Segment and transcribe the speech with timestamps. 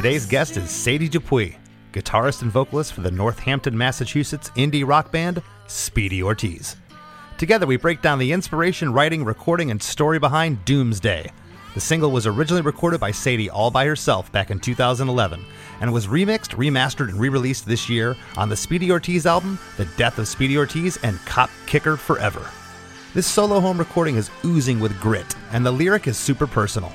[0.00, 1.56] Today's guest is Sadie Dupuis,
[1.92, 6.76] guitarist and vocalist for the Northampton, Massachusetts indie rock band Speedy Ortiz.
[7.36, 11.30] Together, we break down the inspiration, writing, recording, and story behind Doomsday.
[11.74, 15.44] The single was originally recorded by Sadie all by herself back in 2011
[15.82, 19.84] and was remixed, remastered, and re released this year on the Speedy Ortiz album, The
[19.98, 22.48] Death of Speedy Ortiz and Cop Kicker Forever.
[23.12, 26.90] This solo home recording is oozing with grit, and the lyric is super personal.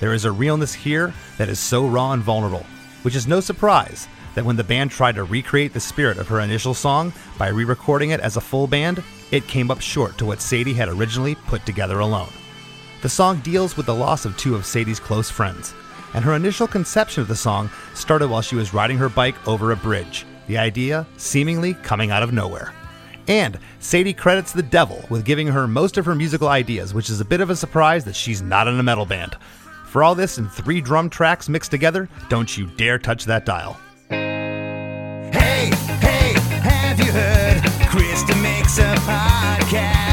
[0.00, 2.64] There is a realness here that is so raw and vulnerable,
[3.02, 6.40] which is no surprise that when the band tried to recreate the spirit of her
[6.40, 10.24] initial song by re recording it as a full band, it came up short to
[10.24, 12.32] what Sadie had originally put together alone.
[13.02, 15.74] The song deals with the loss of two of Sadie's close friends,
[16.14, 19.72] and her initial conception of the song started while she was riding her bike over
[19.72, 22.72] a bridge, the idea seemingly coming out of nowhere.
[23.28, 27.20] And Sadie credits the devil with giving her most of her musical ideas, which is
[27.20, 29.36] a bit of a surprise that she's not in a metal band.
[29.90, 33.76] For all this and three drum tracks mixed together, don't you dare touch that dial.
[34.08, 37.58] Hey, hey, have you heard?
[37.90, 40.09] Krista makes a podcast.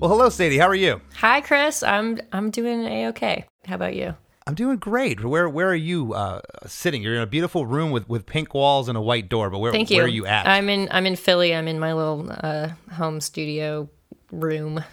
[0.00, 0.58] Well, hello, Sadie.
[0.58, 1.00] How are you?
[1.16, 1.82] Hi, Chris.
[1.82, 3.46] I'm I'm doing a okay.
[3.66, 4.14] How about you?
[4.46, 5.24] I'm doing great.
[5.24, 7.02] Where where are you uh, sitting?
[7.02, 9.48] You're in a beautiful room with, with pink walls and a white door.
[9.50, 9.96] But where Thank you.
[9.98, 10.46] where are you at?
[10.46, 11.54] I'm in I'm in Philly.
[11.54, 13.88] I'm in my little uh, home studio
[14.30, 14.84] room.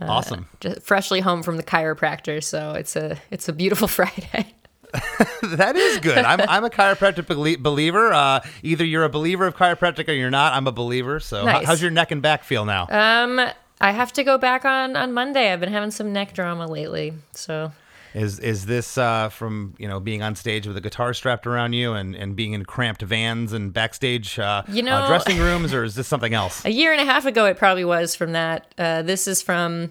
[0.00, 0.46] awesome.
[0.60, 4.54] Just freshly home from the chiropractor, so it's a it's a beautiful Friday.
[5.42, 6.16] that is good.
[6.24, 8.10] I'm I'm a chiropractic belie- believer.
[8.14, 10.54] Uh, either you're a believer of chiropractic or you're not.
[10.54, 11.20] I'm a believer.
[11.20, 11.66] So Nice.
[11.66, 12.86] how's your neck and back feel now?
[12.88, 13.38] Um,
[13.80, 15.52] I have to go back on on Monday.
[15.52, 17.72] I've been having some neck drama lately, so
[18.14, 21.74] Is is this uh, from you know being on stage with a guitar strapped around
[21.74, 25.72] you and, and being in cramped vans and backstage uh, You uh, know- dressing rooms,
[25.72, 26.64] or is this something else?
[26.64, 28.72] a year and a half ago it probably was from that.
[28.78, 29.90] Uh, this is from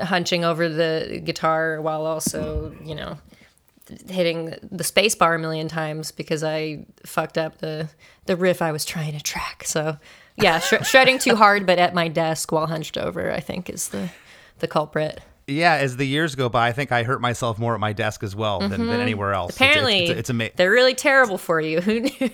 [0.00, 3.18] hunching over the guitar while also you know
[4.08, 7.88] hitting the space bar a million times because I fucked up the
[8.26, 9.64] the riff I was trying to track.
[9.64, 9.96] So
[10.36, 13.88] yeah, sh- shredding too hard, but at my desk while hunched over, I think is
[13.88, 14.10] the
[14.60, 15.20] the culprit.
[15.46, 18.22] Yeah, as the years go by, I think I hurt myself more at my desk
[18.22, 19.50] as well than, than anywhere else.
[19.56, 19.78] It's- Mm-hmm.
[19.84, 21.80] Apparently, it's, it's, it's, ama- they're really terrible for you.
[21.82, 22.30] Who knew?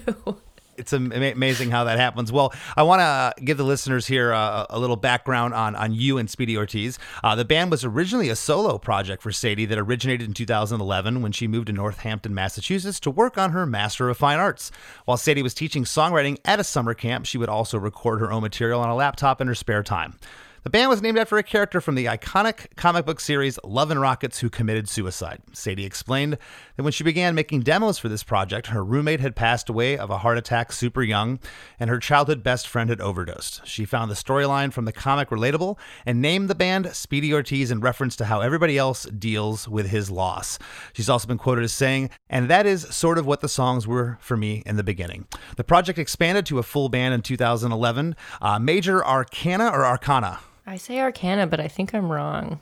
[0.80, 2.32] It's amazing how that happens.
[2.32, 6.18] Well, I want to give the listeners here uh, a little background on, on you
[6.18, 6.98] and Speedy Ortiz.
[7.22, 11.32] Uh, the band was originally a solo project for Sadie that originated in 2011 when
[11.32, 14.72] she moved to Northampton, Massachusetts to work on her Master of Fine Arts.
[15.04, 18.42] While Sadie was teaching songwriting at a summer camp, she would also record her own
[18.42, 20.18] material on a laptop in her spare time.
[20.62, 23.98] The band was named after a character from the iconic comic book series Love and
[23.98, 25.41] Rockets who committed suicide.
[25.54, 26.37] Sadie explained
[26.76, 30.10] that when she began making demos for this project, her roommate had passed away of
[30.10, 31.38] a heart attack super young,
[31.78, 33.66] and her childhood best friend had overdosed.
[33.66, 37.81] She found the storyline from the comic relatable and named the band Speedy Ortiz in
[37.81, 40.59] reference to how everybody else deals with his loss.
[40.92, 44.19] She's also been quoted as saying, and that is sort of what the songs were
[44.21, 45.27] for me in the beginning.
[45.56, 48.15] The project expanded to a full band in 2011.
[48.42, 50.41] Uh, Major Arcana or Arcana?
[50.70, 52.60] I say Arcana, but I think I'm wrong.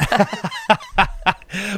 [0.10, 0.18] well,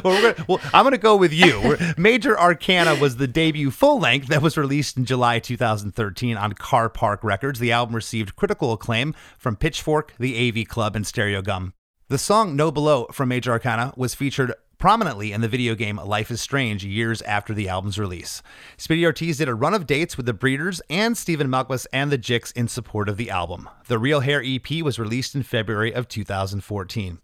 [0.03, 1.77] gonna, well, I'm going to go with you.
[1.95, 6.89] Major Arcana was the debut full length that was released in July 2013 on Car
[6.89, 7.59] Park Records.
[7.59, 11.73] The album received critical acclaim from Pitchfork, the AV Club, and Stereogum.
[12.07, 16.31] The song No Below from Major Arcana was featured prominently in the video game Life
[16.31, 18.41] is Strange years after the album's release.
[18.77, 22.17] Speedy Ortiz did a run of dates with the Breeders and Stephen Malkmus and the
[22.17, 23.69] Jicks in support of the album.
[23.87, 27.19] The Real Hair EP was released in February of 2014.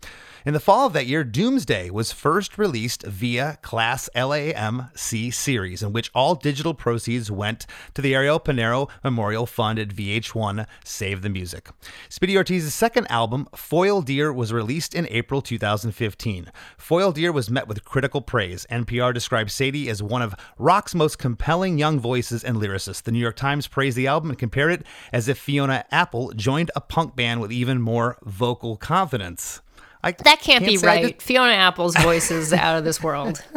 [0.45, 5.91] In the fall of that year, Doomsday was first released via Class LAMC series, in
[5.91, 7.65] which all digital proceeds went
[7.95, 11.69] to the Ariel Panero Memorial Fund at VH1 Save the Music.
[12.09, 16.51] Speedy Ortiz's second album, Foil Deer, was released in April 2015.
[16.77, 18.67] Foil Deer was met with critical praise.
[18.69, 23.01] NPR described Sadie as one of rock's most compelling young voices and lyricists.
[23.01, 26.69] The New York Times praised the album and compared it as if Fiona Apple joined
[26.75, 29.63] a punk band with even more vocal confidence.
[30.05, 31.21] I That can't, be say I right.
[31.21, 33.43] Fiona Apple's voice is out of this world.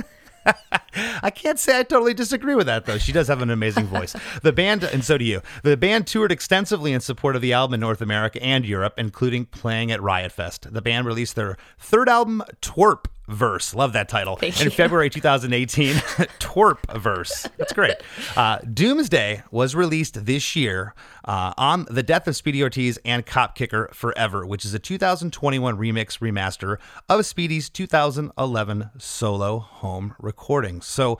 [1.22, 2.96] I can't say I totally disagree with that, though.
[2.96, 4.16] She does have an amazing voice.
[4.42, 5.42] The band, and so do you.
[5.62, 9.44] The band toured extensively in support of the album in North America and Europe, including
[9.44, 10.72] playing at Riot Fest.
[10.72, 13.74] The band released their third album, Twerp, Verse.
[13.74, 14.36] Love that title.
[14.36, 14.70] Thank In you.
[14.70, 15.94] February 2018,
[16.40, 17.46] Twerp Verse.
[17.58, 17.96] That's great.
[18.36, 20.94] Uh, Doomsday was released this year
[21.26, 25.76] uh, on The Death of Speedy Ortiz and Cop Kicker Forever, which is a 2021
[25.76, 26.78] remix remaster
[27.08, 30.80] of Speedy's 2011 solo home recording.
[30.80, 31.18] So,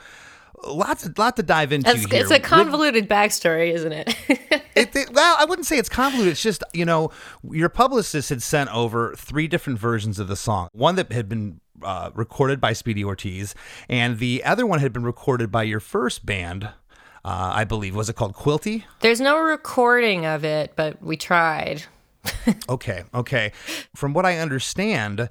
[0.66, 2.22] lots, lot to dive into It's, here.
[2.22, 4.16] it's a convoluted backstory, isn't it?
[4.78, 6.30] It, it- well, I wouldn't say it's convoluted.
[6.30, 7.10] It's just, you know,
[7.50, 10.68] your publicist had sent over three different versions of the song.
[10.70, 13.54] One that had been uh, recorded by Speedy Ortiz,
[13.88, 16.70] and the other one had been recorded by your first band, uh,
[17.24, 17.94] I believe.
[17.94, 18.84] Was it called Quilty?
[19.00, 21.84] There's no recording of it, but we tried.
[22.68, 23.52] Okay, okay.
[23.94, 25.28] From what I understand,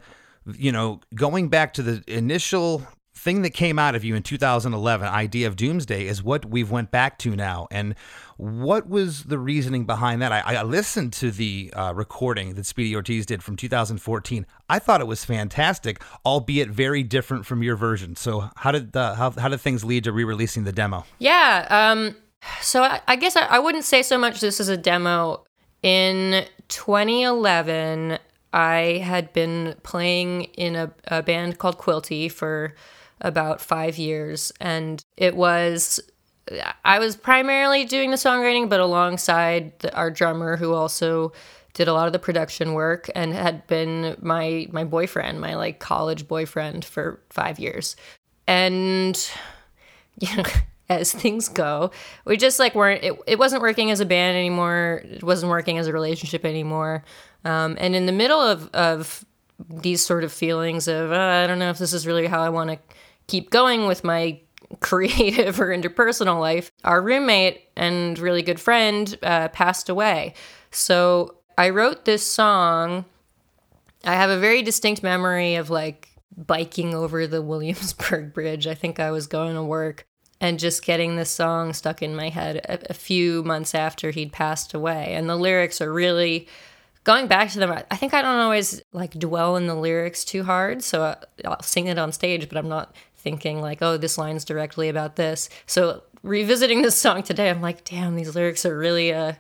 [0.56, 5.08] you know, going back to the initial thing that came out of you in 2011,
[5.08, 7.68] idea of Doomsday, is what we've went back to now.
[7.72, 7.96] And
[8.38, 10.32] what was the reasoning behind that?
[10.32, 14.46] I, I listened to the uh, recording that Speedy Ortiz did from 2014.
[14.70, 18.16] I thought it was fantastic, albeit very different from your version.
[18.16, 21.06] So how did the, how how did things lead to re-releasing the demo?
[21.18, 21.68] Yeah.
[21.70, 22.16] Um,
[22.62, 25.44] so I, I guess I, I wouldn't say so much this is a demo.
[25.82, 28.20] In 2011,
[28.54, 32.76] I had been playing in a, a band called Quilty for
[33.20, 36.00] about five years, and it was.
[36.86, 41.34] I was primarily doing the songwriting, but alongside the, our drummer, who also
[41.74, 45.80] did a lot of the production work and had been my my boyfriend, my like
[45.80, 47.96] college boyfriend for five years,
[48.48, 49.30] and
[50.20, 50.44] you know,
[50.90, 51.92] as things go,
[52.26, 53.04] we just like weren't.
[53.04, 55.04] It, it wasn't working as a band anymore.
[55.06, 57.04] It wasn't working as a relationship anymore.
[57.46, 59.26] Um, and in the middle of of
[59.70, 62.50] these sort of feelings of uh, I don't know if this is really how I
[62.50, 62.80] want to
[63.28, 64.40] keep going with my
[64.80, 70.34] creative or interpersonal life, our roommate and really good friend uh, passed away.
[70.72, 73.06] So I wrote this song.
[74.04, 78.68] I have a very distinct memory of like biking over the Williamsburg Bridge.
[78.68, 80.06] I think I was going to work
[80.40, 84.32] and just getting this song stuck in my head a, a few months after he'd
[84.32, 85.14] passed away.
[85.16, 86.48] And the lyrics are really
[87.06, 87.72] going back to them.
[87.72, 90.84] I- I think I don't always like dwell in the lyrics too hard.
[90.84, 92.96] So I'll sing it on stage, but I'm not
[93.28, 95.50] thinking like, oh, this line's directly about this.
[95.66, 99.34] So revisiting this song today, I'm like, damn, these lyrics are really, uh,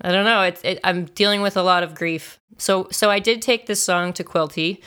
[0.00, 0.40] I don't know.
[0.40, 2.40] It's it, I'm dealing with a lot of grief.
[2.56, 4.80] So so I did take this song to Quilty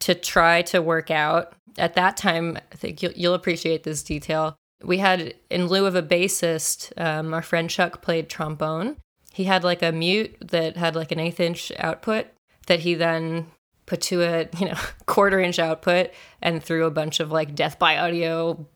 [0.00, 1.52] to try to work out.
[1.78, 4.56] At that time, I think you'll, you'll appreciate this detail.
[4.82, 8.96] We had in lieu of a bassist, um, our friend Chuck played trombone.
[9.32, 12.26] He had like a mute that had like an eighth inch output
[12.66, 13.46] that he then
[13.88, 17.78] put to a you know quarter inch output and threw a bunch of like Death
[17.78, 18.66] by Audio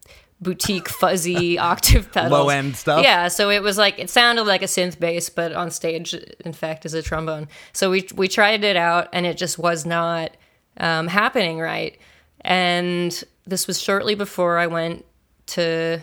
[0.40, 2.32] boutique fuzzy octave pedals.
[2.32, 3.04] Low end stuff?
[3.04, 6.52] yeah so it was like it sounded like a synth bass but on stage in
[6.52, 7.48] fact is a trombone.
[7.72, 10.32] So we we tried it out and it just was not
[10.78, 11.98] um, happening right.
[12.40, 15.04] And this was shortly before i went
[15.46, 16.02] to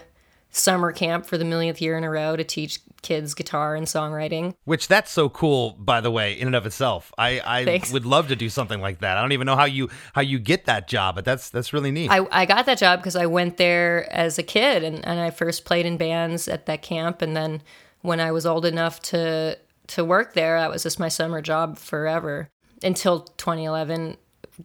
[0.52, 4.56] summer camp for the millionth year in a row to teach kids guitar and songwriting
[4.66, 7.12] Which that's so cool, by the way, in and of itself.
[7.18, 7.92] I, I Thanks.
[7.92, 9.18] would love to do something like that.
[9.18, 11.92] I don't even know how you how you get that job, but that's that's really
[11.92, 12.10] neat.
[12.12, 15.30] I, I got that job because I went there as a kid and, and I
[15.30, 17.22] first played in bands at that camp.
[17.22, 17.62] And then
[18.02, 19.58] when I was old enough to,
[19.88, 22.50] to work there, that was just my summer job forever
[22.84, 24.18] until 2011.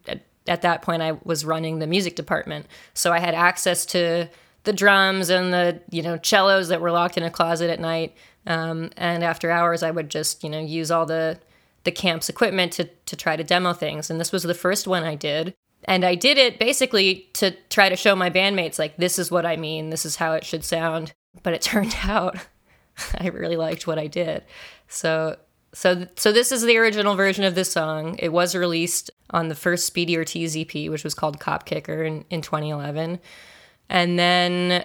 [0.09, 2.67] At, at that point, I was running the music department.
[2.93, 4.29] So I had access to
[4.65, 8.17] the drums and the, you know, cellos that were locked in a closet at night.
[8.47, 11.39] Um, and after hours, I would just, you know, use all the,
[11.85, 14.11] the camp's equipment to, to try to demo things.
[14.11, 15.55] And this was the first one I did.
[15.85, 19.45] And I did it basically to try to show my bandmates, like, this is what
[19.45, 21.13] I mean, this is how it should sound.
[21.43, 22.39] But it turned out
[23.19, 24.45] I really liked what I did.
[24.89, 25.37] So,
[25.73, 28.17] so, so this is the original version of this song.
[28.19, 32.25] It was released on the first Speedy Ortiz EP, which was called Cop Kicker in,
[32.31, 33.19] in 2011.
[33.89, 34.85] And then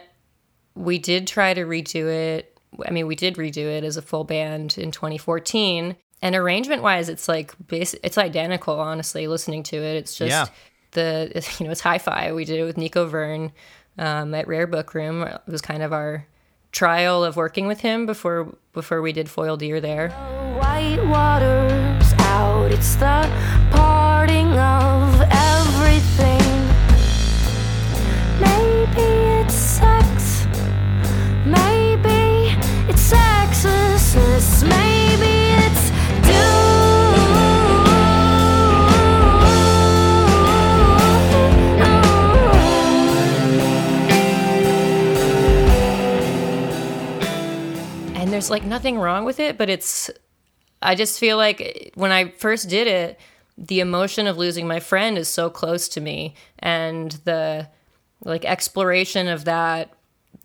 [0.75, 2.58] we did try to redo it.
[2.85, 5.95] I mean, we did redo it as a full band in 2014.
[6.21, 8.79] And arrangement wise, it's like bas- it's identical.
[8.79, 10.45] Honestly, listening to it, it's just Yeah.
[10.91, 12.31] the you know it's hi-fi.
[12.33, 13.51] We did it with Nico Vernhes
[13.97, 15.23] um, at Rare Book Room.
[15.23, 16.25] It was kind of our
[16.71, 20.09] trial of working with him before before we did Foil Deer there.
[20.59, 23.27] White water's out, it's the
[48.39, 50.09] there's like nothing wrong with it but it's
[50.81, 53.19] i just feel like when i first did it
[53.57, 57.67] the emotion of losing my friend is so close to me and the
[58.23, 59.91] like exploration of that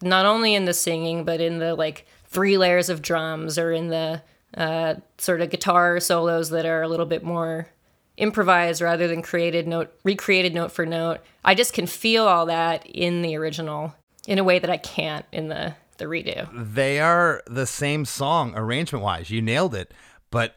[0.02, 3.88] not only in the singing but in the like three layers of drums or in
[3.88, 4.22] the
[4.56, 7.68] uh, sort of guitar solos that are a little bit more
[8.16, 12.86] improvised rather than created note recreated note for note i just can feel all that
[12.86, 13.92] in the original
[14.28, 18.52] in a way that i can't in the the redo They are the same song
[18.56, 19.30] arrangement wise.
[19.30, 19.92] You nailed it.
[20.30, 20.56] But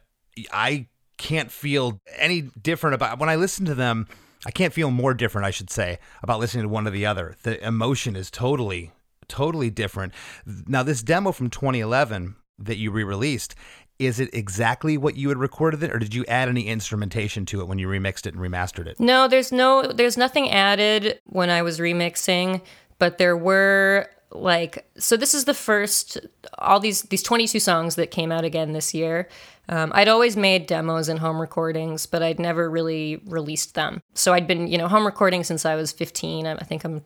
[0.51, 4.07] I can't feel any different about when I listen to them.
[4.45, 7.35] I can't feel more different, I should say, about listening to one or the other.
[7.43, 8.91] The emotion is totally,
[9.27, 10.13] totally different.
[10.45, 13.55] Now, this demo from 2011 that you re released,
[13.99, 17.61] is it exactly what you had recorded it, or did you add any instrumentation to
[17.61, 18.99] it when you remixed it and remastered it?
[18.99, 22.61] No, there's no there's nothing added when I was remixing,
[22.99, 26.19] but there were like so this is the first
[26.59, 29.27] all these these 22 songs that came out again this year.
[29.69, 34.01] Um, I'd always made demos and home recordings, but I'd never really released them.
[34.13, 36.47] So I'd been, you know, home recording since I was 15.
[36.47, 37.03] I think I'm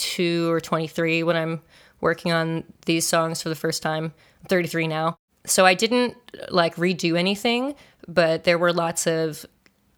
[0.00, 1.60] 22 or 23 when I'm
[2.00, 4.12] working on these songs for the first time.
[4.42, 5.18] I'm 33 now.
[5.46, 6.16] So I didn't
[6.50, 7.74] like redo anything,
[8.06, 9.44] but there were lots of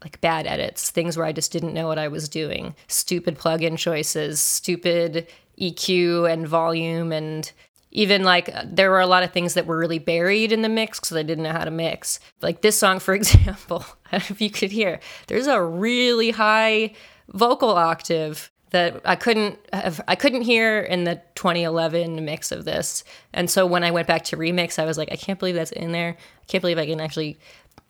[0.03, 3.79] like bad edits, things where I just didn't know what I was doing, stupid plugin
[3.79, 5.29] choices, stupid
[5.61, 7.51] EQ and volume, and
[7.93, 10.99] even like there were a lot of things that were really buried in the mix
[10.99, 12.19] because I didn't know how to mix.
[12.41, 16.95] Like this song, for example, if you could hear, there's a really high
[17.29, 23.05] vocal octave that I couldn't have I couldn't hear in the 2011 mix of this.
[23.33, 25.73] And so when I went back to remix, I was like, I can't believe that's
[25.73, 26.17] in there.
[26.19, 27.39] I can't believe I can actually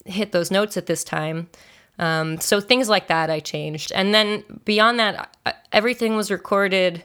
[0.05, 1.49] hit those notes at this time.
[1.99, 3.93] Um, so things like that I changed.
[3.95, 5.37] And then beyond that,
[5.73, 7.05] everything was recorded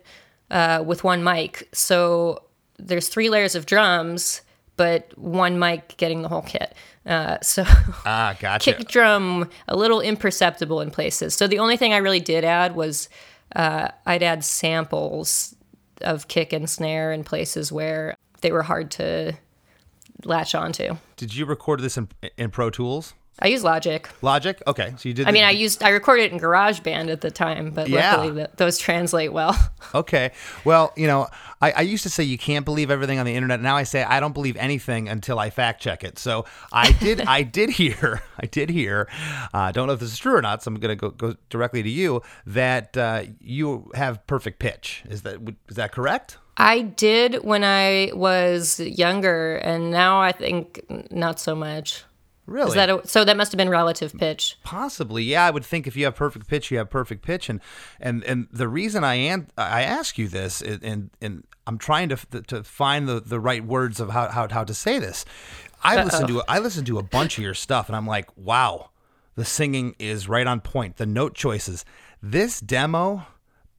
[0.50, 1.68] uh, with one mic.
[1.72, 2.44] So
[2.80, 4.42] there's three layers of drums,
[4.76, 6.74] but one mic getting the whole kit.
[7.06, 7.64] Uh, so
[8.06, 8.74] Ah, gotcha.
[8.76, 11.36] kick drum a little imperceptible in places.
[11.36, 13.08] So the only thing I really did add was
[13.58, 15.56] uh, I'd add samples
[16.02, 19.34] of kick and snare in places where they were hard to
[20.24, 20.96] latch onto.
[21.16, 23.16] Did you record this in, in Pro Tools?
[23.39, 24.10] I use Logic.
[24.22, 24.62] Logic?
[24.65, 25.27] Okay, so you did.
[25.27, 28.15] I the- mean, I used I recorded it in GarageBand at the time, but Yeah.
[28.15, 29.56] luckily th- those translate well.
[29.96, 30.32] Okay.
[30.65, 31.27] Well, you know,
[31.62, 33.62] I, I used to say you can't believe everything on the internet.
[33.62, 36.20] Now I say I don't believe anything until I fact check it.
[36.20, 37.22] So I did.
[37.27, 38.22] I did hear.
[38.39, 39.08] I did hear.
[39.53, 40.62] I uh, don't know if this is true or not.
[40.62, 42.22] So I'm going to go go directly to you.
[42.46, 45.03] That uh, you have perfect pitch.
[45.10, 45.38] Is that
[45.70, 46.38] is that correct?
[46.58, 52.03] I did when I was younger, and now I think not so much.
[52.48, 52.70] Really?
[52.70, 53.25] Is that a, so?
[53.25, 54.58] That must have been relative pitch.
[54.63, 55.46] Possibly, yeah.
[55.46, 57.60] I would think if you have perfect pitch, you have perfect pitch, and
[58.00, 62.08] and and the reason I am I ask you this, and and, and I'm trying
[62.08, 62.16] to
[62.48, 65.25] to find the, the right words of how, how how to say this.
[65.84, 68.92] I listen to I listen to a bunch of your stuff, and I'm like, wow,
[69.36, 70.96] the singing is right on point.
[70.96, 71.84] The note choices,
[72.24, 73.27] this demo.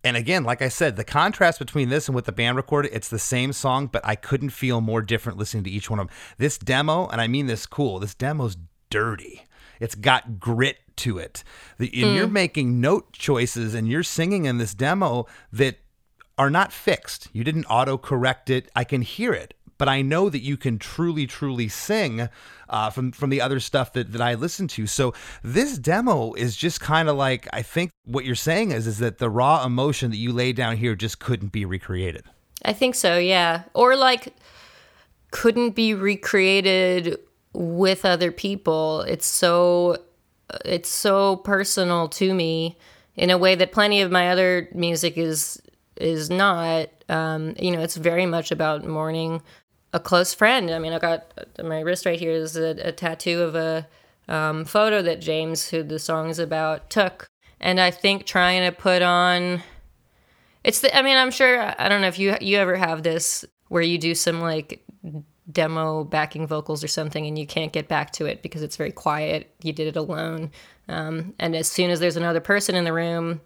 [0.04, 3.08] And again, like I said, the contrast between this and what the band recorded, it's
[3.08, 6.16] the same song, but I couldn't feel more different listening to each one of them.
[6.38, 8.56] This demo, and I mean this cool, this demo's
[8.90, 9.44] dirty.
[9.80, 11.42] It's got grit to it.
[11.78, 12.16] The, and hmm.
[12.16, 15.78] you're making note choices and you're singing in this demo that
[16.36, 17.28] are not fixed.
[17.32, 18.70] You didn't auto correct it.
[18.74, 22.28] I can hear it, but I know that you can truly, truly sing
[22.68, 24.86] uh, from from the other stuff that, that I listen to.
[24.86, 28.98] So this demo is just kind of like I think what you're saying is is
[28.98, 32.24] that the raw emotion that you laid down here just couldn't be recreated.
[32.64, 33.62] I think so, yeah.
[33.74, 34.34] Or like
[35.30, 37.18] couldn't be recreated
[37.52, 39.02] with other people.
[39.02, 39.96] It's so
[40.64, 42.76] it's so personal to me
[43.16, 45.60] in a way that plenty of my other music is
[45.96, 46.88] is not.
[47.08, 49.42] Um, you know, it's very much about mourning
[49.92, 50.70] a close friend.
[50.70, 53.86] I mean, I got my wrist right here is a, a tattoo of a
[54.28, 57.28] um, photo that James, who the song is about, took,
[57.60, 59.62] and I think trying to put on
[60.64, 60.94] it's the.
[60.96, 61.74] I mean, I'm sure.
[61.78, 64.84] I don't know if you you ever have this where you do some like
[65.50, 68.92] demo backing vocals or something, and you can't get back to it because it's very
[68.92, 69.54] quiet.
[69.62, 70.50] You did it alone,
[70.88, 73.40] um, and as soon as there's another person in the room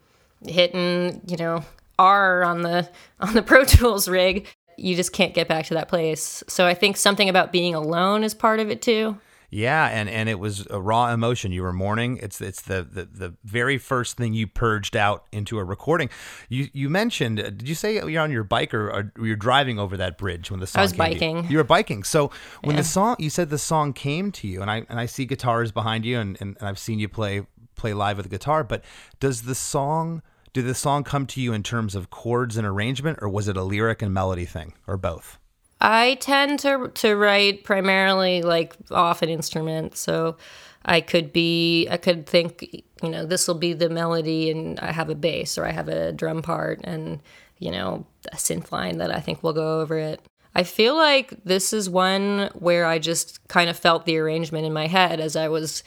[0.44, 1.64] hitting, you know,
[1.98, 2.88] R on the
[3.20, 4.48] on the Pro Tools rig,
[4.82, 6.42] you just can't get back to that place.
[6.48, 9.16] So I think something about being alone is part of it too.
[9.54, 11.52] Yeah, and, and it was a raw emotion.
[11.52, 12.16] You were mourning.
[12.22, 16.08] It's it's the, the, the very first thing you purged out into a recording.
[16.48, 17.38] You you mentioned.
[17.38, 20.50] uh, Did you say you're on your bike or, or you're driving over that bridge
[20.50, 20.80] when the song?
[20.80, 21.14] I was came to you?
[21.20, 21.50] biking.
[21.50, 22.02] You were biking.
[22.02, 22.30] So
[22.62, 22.80] when Yeah.
[22.82, 25.70] the song, you said the song came to you, and I and I see guitars
[25.70, 28.64] behind you, and, and, and I've seen you play play live with a guitar.
[28.64, 28.82] But
[29.20, 30.22] does the song?
[30.52, 33.56] Did the song come to you in terms of chords and arrangement, or was it
[33.56, 35.38] a lyric and melody thing, or both?
[35.80, 40.36] I tend to to write primarily like off an instrument, so
[40.84, 44.92] I could be I could think you know this will be the melody, and I
[44.92, 47.20] have a bass or I have a drum part, and
[47.58, 50.20] you know a synth line that I think will go over it.
[50.54, 54.72] I feel like this is one where I just kind of felt the arrangement in
[54.74, 55.82] my head as I was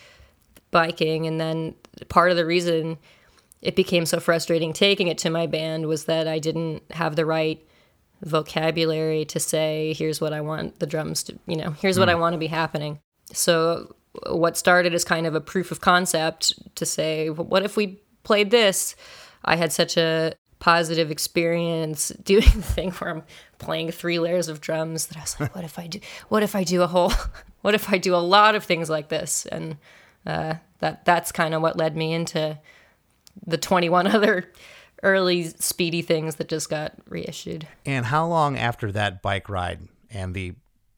[0.72, 1.76] biking, and then
[2.10, 2.98] part of the reason
[3.62, 7.26] it became so frustrating taking it to my band was that I didn't have the
[7.26, 7.66] right
[8.22, 12.16] vocabulary to say here's what I want the drums to you know here's what I
[12.16, 13.00] want to be happening.
[13.32, 13.96] So
[14.28, 18.52] what started as kind of a proof of concept to say what if we played
[18.52, 18.96] this?
[19.44, 23.24] I had such a positive experience doing the thing where I'm
[23.60, 26.56] playing three layers of drums that I was like what if I do what if
[26.56, 27.14] I do a whole
[27.62, 29.78] what if I do a lot of things like this and
[30.26, 32.58] uh, that that's kind of what led me into
[33.46, 34.52] the 21 other
[35.04, 37.68] early speedy things that just got reissued.
[37.86, 40.54] And how long after that bike ride and the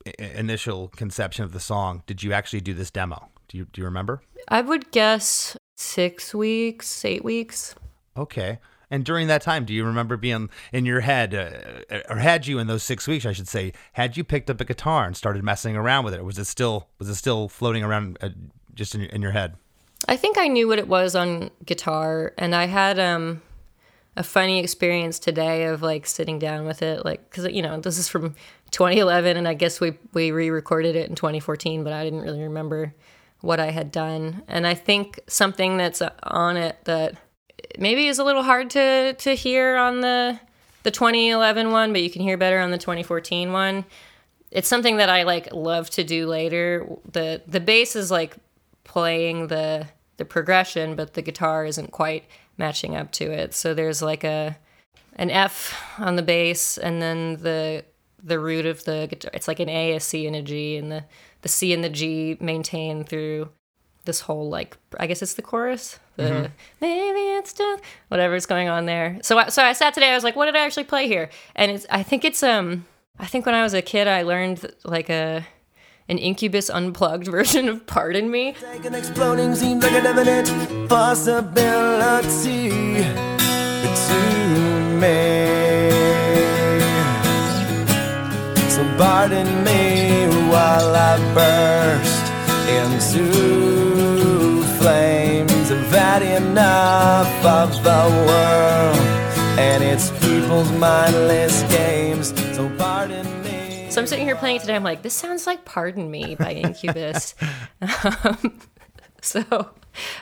[0.05, 3.29] i- initial conception of the song did you actually do this demo?
[3.47, 4.21] Do you do you remember?
[4.49, 7.75] I would guess six weeks, eight weeks.
[8.15, 8.59] Okay.
[8.89, 12.57] And during that time, do you remember being in your head, uh, or had you
[12.57, 15.43] in those six weeks, I should say, had you picked up a guitar and started
[15.43, 16.23] messing around with it?
[16.23, 18.29] Was it still was it still floating around uh,
[18.73, 19.55] just in, in your head?
[20.05, 23.41] I think I knew what it was on guitar, and I had um,
[24.15, 27.97] a funny experience today of like sitting down with it, like because you know this
[27.97, 28.35] is from
[28.71, 32.93] 2011, and I guess we we re-recorded it in 2014, but I didn't really remember
[33.41, 37.15] what I had done, and I think something that's on it that
[37.77, 40.39] maybe is a little hard to to hear on the
[40.83, 43.85] the 2011 one, but you can hear better on the 2014 one.
[44.51, 46.87] It's something that I like love to do later.
[47.11, 48.37] the The bass is like
[48.87, 52.25] playing the the progression, but the guitar isn't quite
[52.57, 53.53] matching up to it.
[53.53, 54.57] So there's like a
[55.15, 57.85] an F on the bass, and then the
[58.23, 59.31] the root of the guitar.
[59.33, 61.03] It's like an A, a C, and a G, and the
[61.41, 63.49] the C and the G maintain through
[64.05, 65.99] this whole like I guess it's the chorus.
[66.15, 66.51] The
[66.81, 69.19] maybe it's just whatever's going on there.
[69.21, 70.09] So I, so I sat today.
[70.09, 71.29] I was like, what did I actually play here?
[71.55, 72.87] And it's I think it's um
[73.19, 75.45] I think when I was a kid I learned like a
[76.09, 78.55] an Incubus unplugged version of Pardon Me.
[78.63, 84.19] Like an exploding seems like an evident possibility to
[85.01, 85.67] me.
[88.69, 92.25] So pardon me while I burst
[92.69, 95.71] into flames.
[95.71, 98.97] I've had enough of the world
[99.59, 102.33] and its people's mindless games.
[102.55, 103.36] So pardon me.
[103.97, 104.75] So I'm sitting here playing it today.
[104.75, 107.33] I'm like, this sounds like Pardon Me by Incubus.
[107.81, 108.59] um,
[109.23, 109.71] so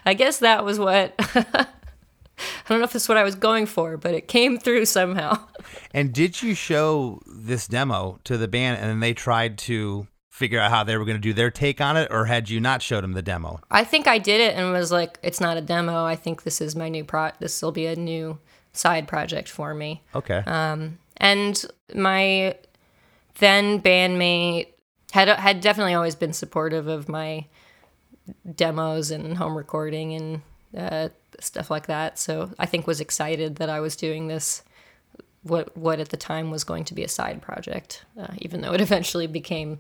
[0.06, 1.14] I guess that was what.
[1.20, 1.68] I
[2.70, 5.46] don't know if this is what I was going for, but it came through somehow.
[5.94, 10.62] And did you show this demo to the band and then they tried to figure
[10.62, 12.82] out how they were going to do their take on it, or had you not
[12.82, 13.60] showed them the demo?
[13.70, 16.06] I think I did it and was like, it's not a demo.
[16.06, 17.32] I think this is my new pro.
[17.42, 18.38] This will be a new
[18.72, 20.02] side project for me.
[20.16, 20.44] Okay.
[20.48, 21.62] Um, And
[21.94, 22.56] my
[23.40, 24.68] then bandmate
[25.12, 27.46] had had definitely always been supportive of my
[28.56, 30.42] demos and home recording and
[30.78, 32.20] uh, stuff like that.
[32.20, 34.64] So I think was excited that I was doing this.
[35.44, 38.74] What what at the time was going to be a side project, uh, even though
[38.74, 39.80] it eventually became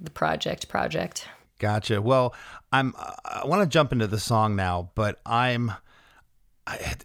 [0.00, 1.26] the project project.
[1.58, 2.02] Gotcha.
[2.02, 2.34] Well,
[2.72, 2.94] I'm.
[3.24, 5.72] I want to jump into the song now, but I'm.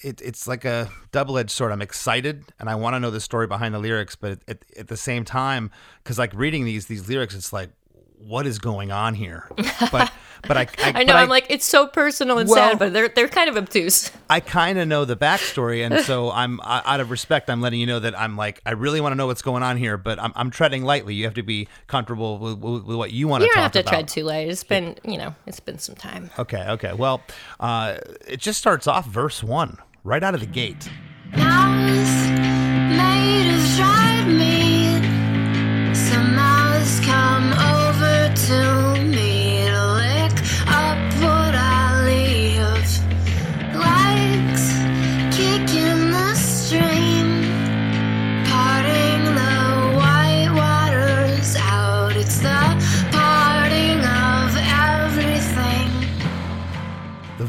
[0.02, 1.72] It, it's like a double-edged sword.
[1.72, 4.88] I'm excited and I want to know the story behind the lyrics, but at, at
[4.88, 5.72] the same time,
[6.04, 7.72] because like reading these these lyrics, it's like,
[8.18, 9.48] what is going on here?
[9.92, 10.12] But
[10.48, 13.10] but I I, I know I'm like it's so personal and Well- sad, but they're
[13.10, 14.12] they're kind of obtuse.
[14.30, 17.50] I kind of know the backstory, and so I'm I, out of respect.
[17.50, 19.78] I'm letting you know that I'm like I really want to know what's going on
[19.78, 21.16] here, but I'm, I'm treading lightly.
[21.16, 23.46] You have to be comfortable with, with, with what you want to.
[23.46, 23.90] You to don't talk have to about.
[23.90, 24.48] tread too light.
[24.48, 26.30] It's been you know it's been some time.
[26.38, 26.94] Okay, okay.
[26.94, 27.22] Well,
[27.60, 30.90] uh, it just starts off verse one, right out of the gate.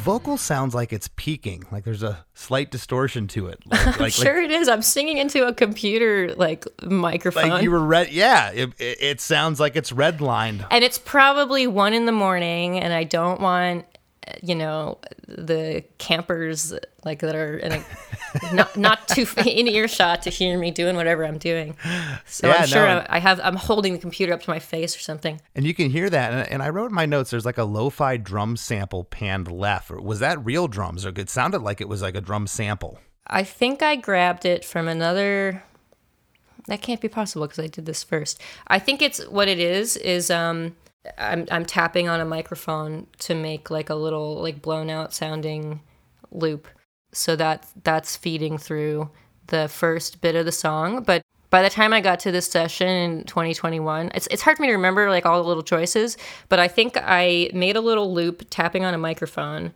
[0.08, 3.62] Vocal sounds like it's peaking, like there's a slight distortion to it.
[3.68, 4.68] Like, like, sure it is.
[4.68, 7.50] I'm singing into a computer like microphone.
[7.50, 8.10] like you were red.
[8.10, 10.66] Yeah, it, it, it sounds like it's redlined.
[10.70, 13.84] and it's probably one in the morning and I don't want
[14.42, 16.72] you know, the campers
[17.04, 17.84] like that are in a,
[18.54, 21.76] not not too in earshot to hear me doing whatever I'm doing.
[22.26, 22.98] So Yeah, I'm sure no.
[23.08, 25.40] I, I have I'm holding the computer up to my face or something.
[25.54, 26.32] And you can hear that.
[26.32, 29.90] And, and I wrote in my notes, there's like a lo-fi drum sample panned left.
[29.90, 31.06] Was that real drums?
[31.06, 32.98] Or it sounded like it was like a drum sample.
[33.26, 35.62] I think I grabbed it from another.
[36.66, 38.40] That can't be possible because I did this first.
[38.66, 39.96] I think it's what it is.
[39.96, 40.76] Is um,
[41.16, 45.80] I'm I'm tapping on a microphone to make like a little like blown out sounding
[46.30, 46.68] loop,
[47.12, 49.10] so that that's feeding through
[49.46, 51.02] the first bit of the song.
[51.02, 54.62] But by the time I got to this session in 2021, it's it's hard for
[54.62, 56.16] me to remember like all the little choices.
[56.48, 59.72] But I think I made a little loop tapping on a microphone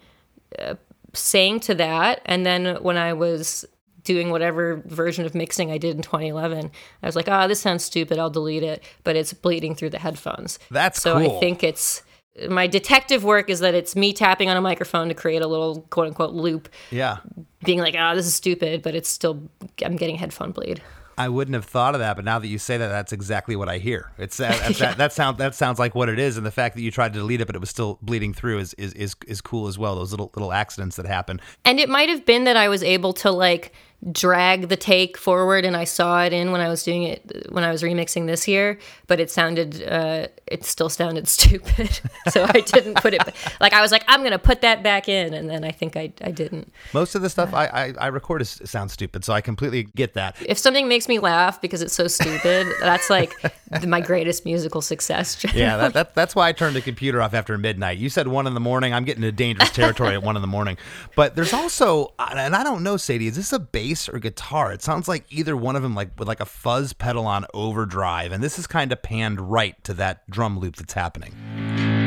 [0.58, 0.74] uh,
[1.14, 3.66] saying to that and then when i was
[4.04, 6.70] doing whatever version of mixing i did in 2011
[7.02, 9.98] i was like oh this sounds stupid i'll delete it but it's bleeding through the
[9.98, 11.36] headphones That's so cool.
[11.36, 12.02] i think it's
[12.48, 15.82] my detective work is that it's me tapping on a microphone to create a little
[15.90, 17.18] quote unquote loop Yeah.
[17.64, 19.42] being like oh this is stupid but it's still
[19.84, 20.80] i'm getting headphone bleed
[21.18, 23.68] I wouldn't have thought of that, but now that you say that, that's exactly what
[23.68, 24.10] I hear.
[24.16, 26.74] It's that that, that, that sound that sounds like what it is, and the fact
[26.74, 29.14] that you tried to delete it, but it was still bleeding through is is is,
[29.26, 29.96] is cool as well.
[29.96, 31.38] Those little little accidents that happen.
[31.66, 33.72] And it might have been that I was able to like
[34.10, 37.62] drag the take forward and I saw it in when I was doing it when
[37.62, 42.00] I was remixing this year, but it sounded uh it still sounded stupid.
[42.28, 43.22] so I didn't put it
[43.60, 46.12] like I was like I'm to put that back in and then I think I
[46.22, 46.72] I didn't.
[46.92, 50.14] Most of the stuff I, I, I record is, sounds stupid, so I completely get
[50.14, 50.36] that.
[50.46, 53.34] If something makes me laugh because it's so stupid, that's like
[53.86, 55.44] my greatest musical success.
[55.52, 57.98] Yeah, that, that, that's why I turned the computer off after midnight.
[57.98, 58.94] You said one in the morning.
[58.94, 60.78] I'm getting into dangerous territory at one in the morning.
[61.14, 63.58] But there's also, and I don't know, Sadie, is this a
[63.92, 64.72] bass or guitar?
[64.72, 68.32] It sounds like either one of them, like with like a fuzz pedal on overdrive,
[68.32, 71.32] and this is kind of panned right to that drum loop that's happening.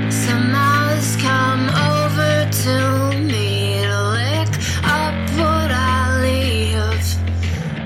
[0.10, 4.50] Some mouths come over to me to lick
[4.84, 6.56] up what I leave.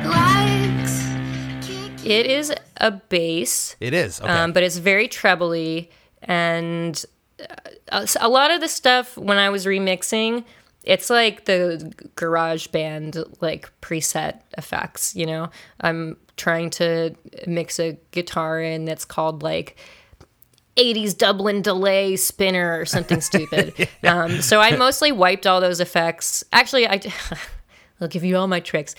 [0.05, 1.03] Likes
[2.05, 3.75] It is a bass.
[3.79, 4.21] It is.
[4.21, 4.31] Okay.
[4.31, 5.89] um, but it's very trebly
[6.21, 7.05] and
[7.91, 10.43] uh, a lot of the stuff when I was remixing,
[10.83, 15.49] it's like the GarageBand like preset effects, you know.
[15.81, 17.15] I'm trying to
[17.47, 19.77] mix a guitar in that's called like
[20.77, 23.89] 80s Dublin delay spinner or something stupid.
[24.03, 26.43] um, so I mostly wiped all those effects.
[26.53, 27.01] Actually, I
[28.01, 28.95] I'll give you all my tricks.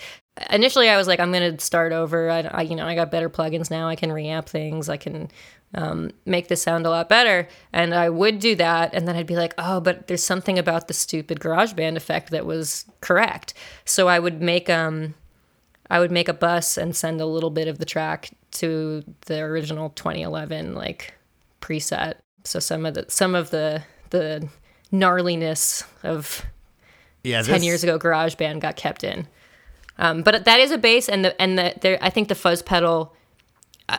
[0.49, 2.29] Initially, I was like, I'm gonna start over.
[2.29, 3.87] I, I you know, I got better plugins now.
[3.87, 4.87] I can reamp things.
[4.87, 5.29] I can
[5.73, 7.47] um, make this sound a lot better.
[7.71, 10.87] And I would do that, and then I'd be like, oh, but there's something about
[10.87, 13.53] the stupid GarageBand effect that was correct.
[13.85, 15.13] So I would make um,
[15.89, 19.39] I would make a bus and send a little bit of the track to the
[19.41, 21.13] original 2011 like
[21.61, 22.15] preset.
[22.43, 24.47] So some of the some of the the
[24.91, 26.45] gnarliness of
[27.23, 29.27] yeah, 10 this- years ago GarageBand got kept in.
[29.97, 32.61] Um, but that is a bass and the and the there I think the fuzz
[32.61, 33.13] pedal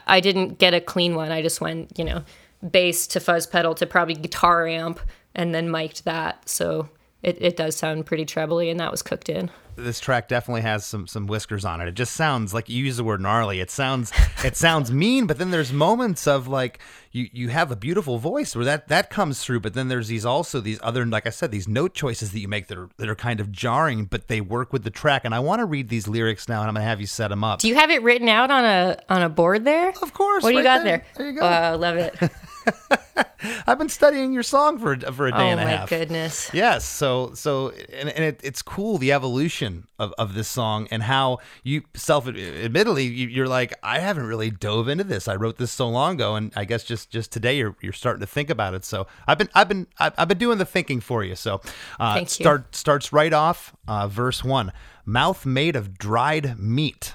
[0.07, 1.31] I, didn't get a clean one.
[1.31, 2.25] I just went, you know,
[2.69, 5.01] bass to fuzz pedal to probably guitar amp
[5.35, 6.49] and then mic'd that.
[6.49, 6.89] So
[7.23, 9.51] it, it does sound pretty trebly and that was cooked in.
[9.77, 11.89] this track definitely has some some whiskers on it.
[11.89, 13.61] It just sounds like you use the word gnarly.
[13.61, 14.13] It sounds
[14.45, 16.79] it sounds mean, but then there's moments of like
[17.13, 20.27] you you have a beautiful voice where that that comes through, but then there's these
[20.27, 23.09] also these other like I said these note choices that you make that are that
[23.09, 25.25] are kind of jarring, but they work with the track.
[25.25, 27.43] And I want to read these lyrics now, and I'm gonna have you set them
[27.45, 27.61] up.
[27.61, 29.91] Do you have it written out on a on a board there?
[30.03, 30.99] Of course, What do you got there?
[30.99, 31.07] there.
[31.17, 31.47] There you go.
[31.47, 32.15] Oh, love it.
[33.67, 35.89] I've been studying your song for for a day oh and a my half.
[35.89, 36.51] goodness.
[36.55, 41.03] Yes, so so and, and it, it's cool the evolution of, of this song and
[41.03, 45.27] how you self admittedly you, you're like I haven't really dove into this.
[45.29, 48.21] I wrote this so long ago, and I guess just just today you're you're starting
[48.21, 48.85] to think about it.
[48.85, 51.35] So I've been I've been I've, I've been doing the thinking for you.
[51.35, 51.61] So
[51.99, 52.45] uh, Thank you.
[52.45, 54.73] start starts right off uh, verse one.
[55.05, 57.15] Mouth made of dried meat.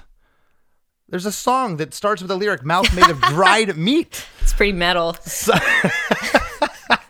[1.08, 4.72] There's a song that starts with a lyric, "Mouth made of dried meat." It's pretty
[4.72, 5.16] metal.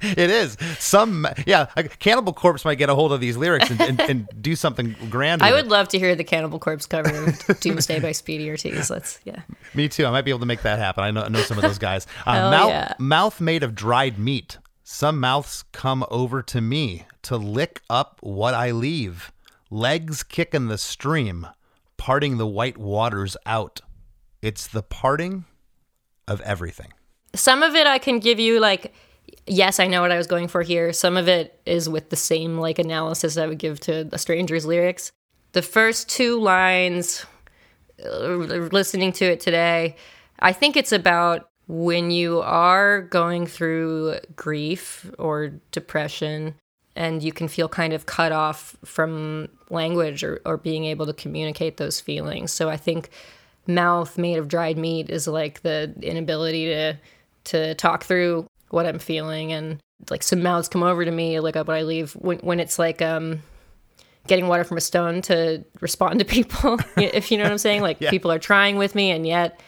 [0.01, 1.67] It is some, yeah.
[1.77, 4.95] A Cannibal Corpse might get a hold of these lyrics and, and, and do something
[5.11, 5.43] grand.
[5.43, 8.91] I would love to hear the Cannibal Corpse cover of Doomsday by Speedy Ortiz.
[8.91, 9.41] Let's yeah.
[9.75, 10.07] Me too.
[10.07, 11.03] I might be able to make that happen.
[11.03, 12.07] I know, I know some of those guys.
[12.27, 12.95] Uh, mouth, yeah.
[12.99, 14.59] mouth made of dried meat.
[14.85, 19.33] Some mouths come over to me to lick up what I leave.
[19.71, 21.47] Legs kicking the stream,
[21.97, 23.81] parting the white waters out.
[24.43, 25.45] It's the parting
[26.27, 26.93] of everything.
[27.35, 28.95] Some of it I can give you like
[29.47, 30.93] yes, I know what I was going for here.
[30.93, 34.67] Some of it is with the same like analysis I would give to a stranger's
[34.67, 35.13] lyrics.
[35.53, 37.25] The first two lines
[38.05, 39.97] uh, listening to it today,
[40.39, 46.55] I think it's about when you are going through grief or depression
[46.97, 51.13] and you can feel kind of cut off from language or, or being able to
[51.13, 52.53] communicate those feelings.
[52.53, 53.11] So I think
[53.69, 56.99] mouth made of dried meat is like the inability to
[57.45, 59.79] to talk through what I'm feeling and
[60.11, 63.01] like some mouths come over to me like when I leave when when it's like
[63.03, 63.43] um
[64.27, 67.83] getting water from a stone to respond to people if you know what I'm saying
[67.83, 68.11] like Yeah.
[68.11, 69.61] people are trying with me and yet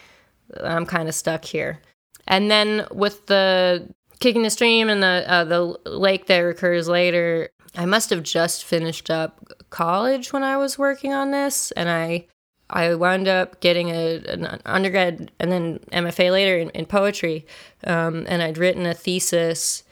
[0.63, 1.81] I'm kind of stuck here.
[2.27, 7.49] And then with the kicking the stream and the uh, the lake that recurs later,
[7.77, 12.27] I must have just finished up college when I was working on this, and I
[12.70, 17.46] I wound up getting a, an undergrad and then MFA later in, in poetry,
[17.85, 19.83] um, and I'd written a thesis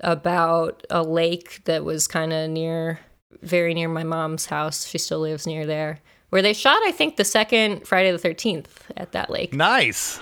[0.00, 3.00] about a lake that was kind of near,
[3.42, 4.86] very near my mom's house.
[4.86, 5.98] She still lives near there,
[6.30, 9.52] where they shot I think the second Friday the Thirteenth at that lake.
[9.52, 10.20] Nice.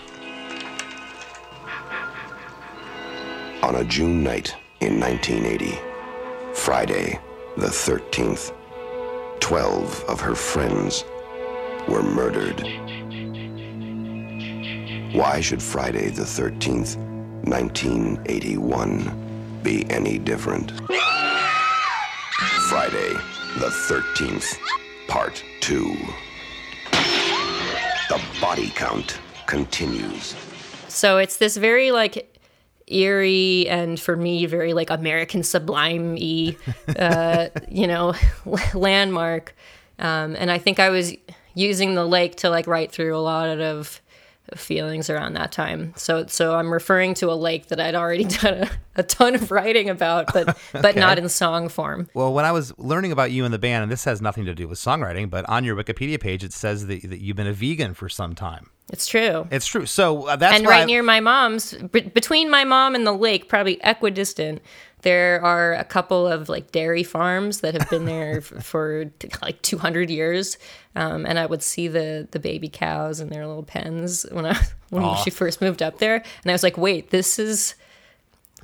[3.62, 5.78] On a June night in 1980,
[6.54, 7.20] Friday
[7.56, 8.54] the 13th,
[9.40, 11.04] 12 of her friends
[11.88, 12.60] were murdered.
[15.14, 16.96] Why should Friday the 13th,
[17.46, 20.72] 1981 be any different?
[22.68, 23.14] Friday
[23.58, 24.58] the 13th,
[25.08, 25.96] Part 2.
[28.10, 30.34] The body count continues.
[30.88, 32.32] So it's this very like
[32.88, 36.56] eerie and for me very like American sublime y,
[36.98, 38.14] uh, you know,
[38.74, 39.54] landmark.
[39.98, 41.14] Um, and I think I was
[41.56, 44.00] using the lake to like write through a lot of
[44.54, 45.92] feelings around that time.
[45.96, 49.50] So so I'm referring to a lake that I'd already done a, a ton of
[49.50, 52.08] writing about, but but not in song form.
[52.14, 54.54] Well, when I was learning about you and the band, and this has nothing to
[54.54, 57.52] do with songwriting, but on your Wikipedia page it says that, that you've been a
[57.52, 58.70] vegan for some time.
[58.92, 59.48] It's true.
[59.50, 59.84] It's true.
[59.84, 63.12] So uh, that's and right I- near my mom's b- between my mom and the
[63.12, 64.62] lake probably equidistant
[65.02, 69.28] there are a couple of like dairy farms that have been there f- for t-
[69.42, 70.58] like 200 years
[70.94, 74.58] um, and i would see the the baby cows in their little pens when i
[74.90, 77.74] when she first moved up there and i was like wait this is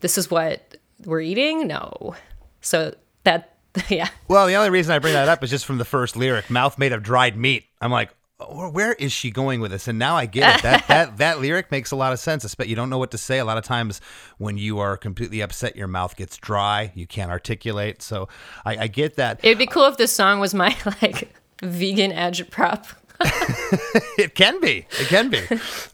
[0.02, 1.66] this is what we're eating?
[1.66, 2.14] No.
[2.60, 3.56] So that
[3.88, 4.08] yeah.
[4.28, 6.76] Well, the only reason I bring that up is just from the first lyric, "Mouth
[6.78, 8.10] made of dried meat." I'm like,
[8.48, 9.88] oh, where is she going with this?
[9.88, 10.62] And now I get it.
[10.62, 12.54] That that that lyric makes a lot of sense.
[12.54, 13.38] But you don't know what to say.
[13.38, 14.00] A lot of times,
[14.38, 16.92] when you are completely upset, your mouth gets dry.
[16.94, 18.02] You can't articulate.
[18.02, 18.28] So
[18.64, 19.40] I, I get that.
[19.42, 22.86] it'd be cool if this song was my like vegan agitprop
[24.18, 24.86] It can be.
[25.00, 25.42] It can be.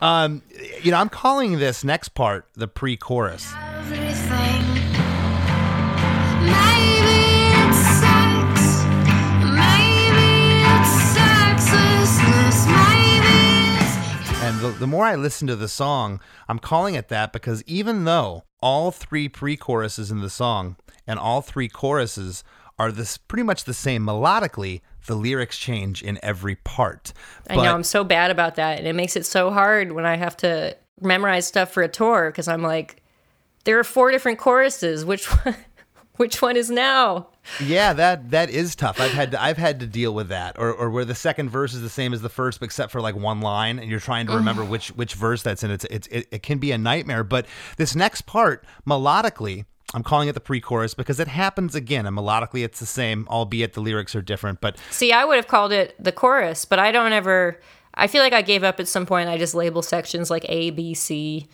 [0.00, 0.42] Um,
[0.82, 3.52] you know, I'm calling this next part the pre-chorus.
[3.78, 4.58] everything.
[14.78, 18.90] The, more I listen to the song, I'm calling it that because even though all
[18.90, 22.44] three pre-choruses in the song and all three choruses
[22.78, 27.12] are this pretty much the same melodically, the lyrics change in every part.
[27.50, 30.16] I know I'm so bad about that, and it makes it so hard when I
[30.16, 33.02] have to memorize stuff for a tour because I'm like,
[33.64, 35.04] there are four different choruses.
[35.04, 35.56] Which one?
[36.16, 37.28] Which one is now?
[37.61, 39.00] Yeah, that that is tough.
[39.00, 41.74] I've had to, I've had to deal with that, or or where the second verse
[41.74, 44.34] is the same as the first, except for like one line, and you're trying to
[44.34, 44.68] remember mm.
[44.68, 45.70] which which verse that's in.
[45.70, 47.24] It's it's it, it can be a nightmare.
[47.24, 52.16] But this next part, melodically, I'm calling it the pre-chorus because it happens again, and
[52.16, 54.61] melodically it's the same, albeit the lyrics are different.
[54.61, 57.58] But See, I would have called it the chorus, but I don't ever.
[57.94, 59.28] I feel like I gave up at some point.
[59.28, 61.48] I just label sections like A, B, C.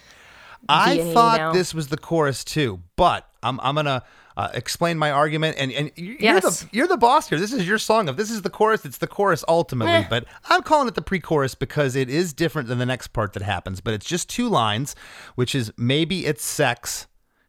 [0.68, 1.52] I thought now.
[1.52, 4.02] this was the chorus too, but I'm I'm gonna
[4.36, 5.56] uh, explain my argument.
[5.58, 6.60] And and you- you're Yes.
[6.62, 7.38] the you're the boss here.
[7.38, 8.08] This is your song.
[8.08, 9.92] If this is the chorus, it's the chorus ultimately.
[9.94, 10.06] Eh.
[10.10, 13.42] But I'm calling it the pre-chorus because it is different than the next part that
[13.42, 13.80] happens.
[13.80, 14.94] But it's just two lines,
[15.34, 17.06] which is maybe it's sex.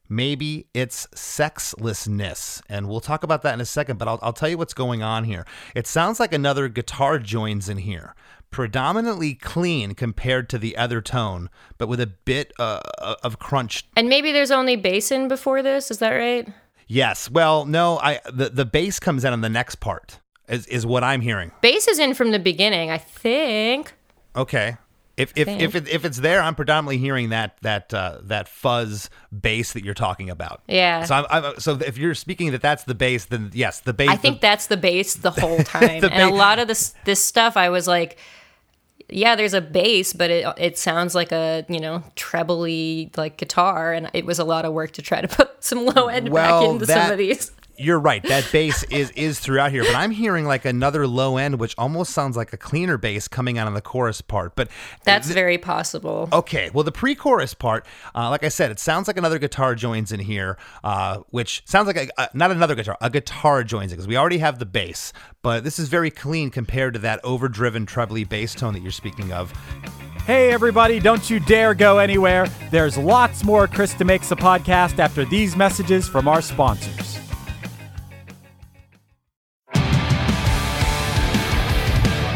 [0.08, 2.62] Maybe it's sexlessness.
[2.69, 5.02] And we'll talk about that in a second, but I'll, I'll tell you what's going
[5.02, 5.45] on here.
[5.74, 8.13] It sounds like another guitar joins in here
[8.52, 12.80] predominantly clean compared to the other tone, but with a bit uh,
[13.21, 13.84] of crunch.
[13.98, 15.91] And maybe there's only bass in before this.
[15.91, 16.48] Is that right?
[16.88, 17.30] Yes.
[17.30, 20.19] Well, no, I the, the bass comes in on the next part.
[20.48, 21.52] Is, is what I'm hearing.
[21.62, 23.93] Bass is in from the beginning, I think.
[24.36, 24.78] Okay.
[25.17, 25.62] If if Think.
[25.62, 29.86] if, it, if it's there, I'm predominantly hearing that that uh, that fuzz bass that
[29.86, 30.62] you're talking about.
[30.67, 31.06] Yeah.
[31.06, 34.10] So I'm, I'm so if you're speaking that that's the bass, then yes, the bass.
[34.10, 36.02] I think that's the bass the whole time.
[36.02, 38.17] The and a lot of this this stuff I was like
[39.09, 43.93] yeah, there's a bass, but it it sounds like a, you know, trebly like guitar
[43.93, 46.61] and it was a lot of work to try to put some low end Well,
[46.61, 47.51] back into that- some of these.
[47.77, 48.23] You're right.
[48.23, 52.13] That bass is is throughout here, but I'm hearing like another low end, which almost
[52.13, 54.55] sounds like a cleaner bass coming out on the chorus part.
[54.55, 54.69] But
[55.03, 56.29] That's th- very possible.
[56.31, 60.11] Okay, well, the pre-chorus part, uh, like I said, it sounds like another guitar joins
[60.11, 63.97] in here, uh, which sounds like a, a, not another guitar, a guitar joins in
[63.97, 65.13] because we already have the bass.
[65.41, 69.31] But this is very clean compared to that overdriven trebly bass tone that you're speaking
[69.31, 69.51] of.
[70.25, 72.47] Hey, everybody, don't you dare go anywhere.
[72.71, 77.24] There's lots more Krista Makes a Podcast after these messages from our sponsors.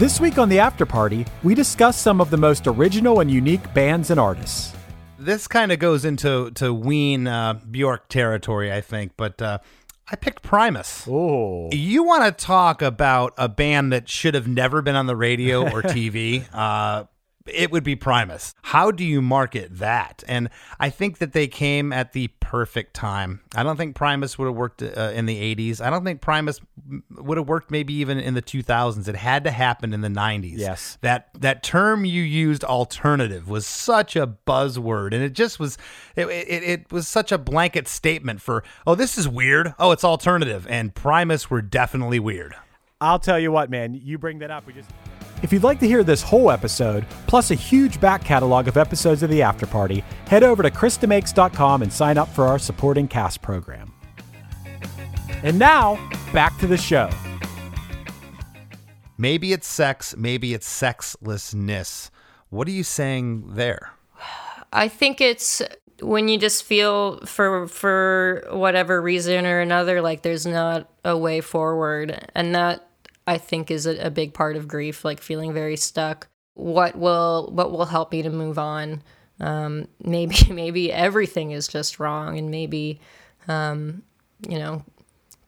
[0.00, 3.74] This week on the After Party, we discuss some of the most original and unique
[3.74, 4.74] bands and artists.
[5.18, 9.58] This kind of goes into to Ween uh, Bjork territory, I think, but uh,
[10.10, 11.06] I picked Primus.
[11.06, 11.68] Oh.
[11.70, 15.64] You want to talk about a band that should have never been on the radio
[15.64, 16.46] or TV?
[16.54, 17.04] uh,
[17.52, 18.54] it would be Primus.
[18.62, 20.22] How do you market that?
[20.26, 23.40] And I think that they came at the perfect time.
[23.54, 25.80] I don't think Primus would have worked uh, in the 80s.
[25.80, 26.60] I don't think Primus
[27.10, 29.06] would have worked maybe even in the 2000s.
[29.06, 30.58] It had to happen in the 90s.
[30.58, 30.98] Yes.
[31.00, 35.78] That that term you used alternative was such a buzzword and it just was
[36.16, 39.74] it, it, it was such a blanket statement for oh this is weird.
[39.78, 42.54] Oh it's alternative and Primus were definitely weird.
[43.00, 44.66] I'll tell you what, man, you bring that up.
[44.66, 44.90] We just.
[45.42, 49.22] If you'd like to hear this whole episode, plus a huge back catalog of episodes
[49.22, 53.40] of the After Party, head over to KristaMakes.com and sign up for our supporting cast
[53.40, 53.90] program.
[55.42, 55.96] And now,
[56.34, 57.08] back to the show.
[59.16, 62.10] Maybe it's sex, maybe it's sexlessness.
[62.50, 63.92] What are you saying there?
[64.72, 65.62] I think it's
[66.02, 71.40] when you just feel for for whatever reason or another like there's not a way
[71.40, 72.89] forward and that
[73.30, 76.26] I think is a, a big part of grief like feeling very stuck.
[76.54, 79.02] What will what will help me to move on?
[79.38, 83.00] Um, maybe maybe everything is just wrong and maybe
[83.46, 84.02] um,
[84.48, 84.84] you know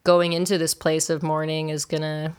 [0.05, 2.37] going into this place of mourning is gonna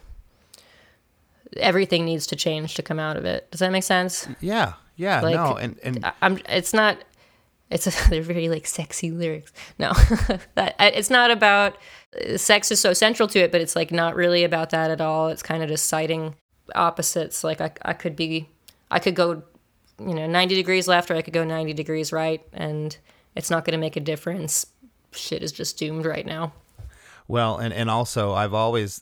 [1.58, 3.51] everything needs to change to come out of it.
[3.51, 4.29] Does that make sense?
[4.39, 6.99] Yeah, yeah, like no, and and I'm it's not
[7.69, 9.51] it's a, they're very like sexy lyrics.
[9.77, 9.91] No,
[10.56, 11.77] that it's not about
[12.38, 15.30] sex is so central to it, but it's like not really about that at all.
[15.30, 16.36] It's kind of just citing
[16.76, 17.43] opposites.
[17.43, 18.49] Like I I could be
[18.91, 19.43] I could go
[19.99, 22.97] you know 90 degrees left or I could go 90 degrees right and
[23.36, 24.65] it's not going to make a difference.
[25.12, 26.54] Shit is just doomed right now.
[27.28, 29.02] Well, and and also I've always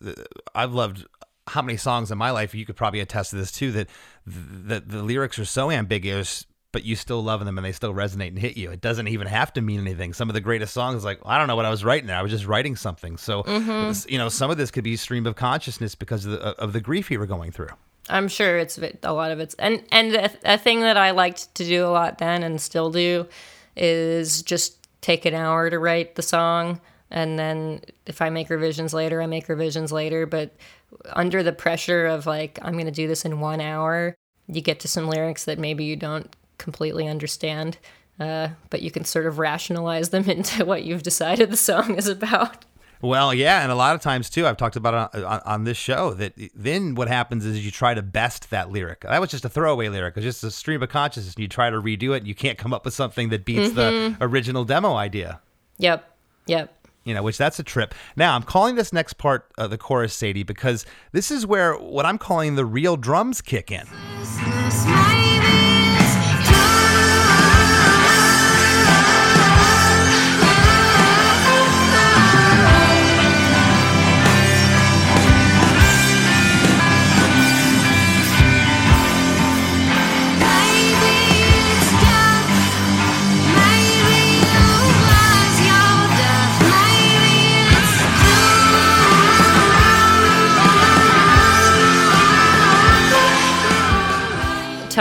[0.54, 1.06] I've loved
[1.48, 3.90] how many songs in my life you could probably attest to this too that
[4.26, 8.30] that the lyrics are so ambiguous but you still love them and they still resonate
[8.30, 8.72] and hit you.
[8.72, 10.14] It doesn't even have to mean anything.
[10.14, 12.18] Some of the greatest songs like I don't know what I was writing there.
[12.18, 13.18] I was just writing something.
[13.18, 13.88] So mm-hmm.
[13.90, 16.54] this- you know, some of this could be stream of consciousness because of the, uh,
[16.58, 17.70] of the grief you were going through.
[18.10, 21.54] I'm sure it's a lot of it's and and a, a thing that I liked
[21.56, 23.28] to do a lot then and still do
[23.76, 26.82] is just take an hour to write the song
[27.12, 30.26] and then if I make revisions later, I make revisions later.
[30.26, 30.56] But
[31.12, 34.16] under the pressure of like I'm gonna do this in one hour,
[34.48, 37.78] you get to some lyrics that maybe you don't completely understand.
[38.20, 42.08] Uh, but you can sort of rationalize them into what you've decided the song is
[42.08, 42.66] about.
[43.02, 45.64] Well, yeah, and a lot of times too, I've talked about it on, on, on
[45.64, 49.02] this show that then what happens is you try to best that lyric.
[49.02, 50.12] That was just a throwaway lyric.
[50.12, 52.36] It was just a stream of consciousness, and you try to redo it, and you
[52.36, 55.42] can't come up with something that beats the original demo idea.
[55.80, 56.08] Yep.
[56.46, 56.78] Yep.
[57.04, 57.96] You know, which that's a trip.
[58.16, 62.06] Now I'm calling this next part of the chorus, Sadie, because this is where what
[62.06, 63.88] I'm calling the real drums kick in.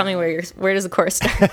[0.01, 1.51] Tell me where your where does the chorus start?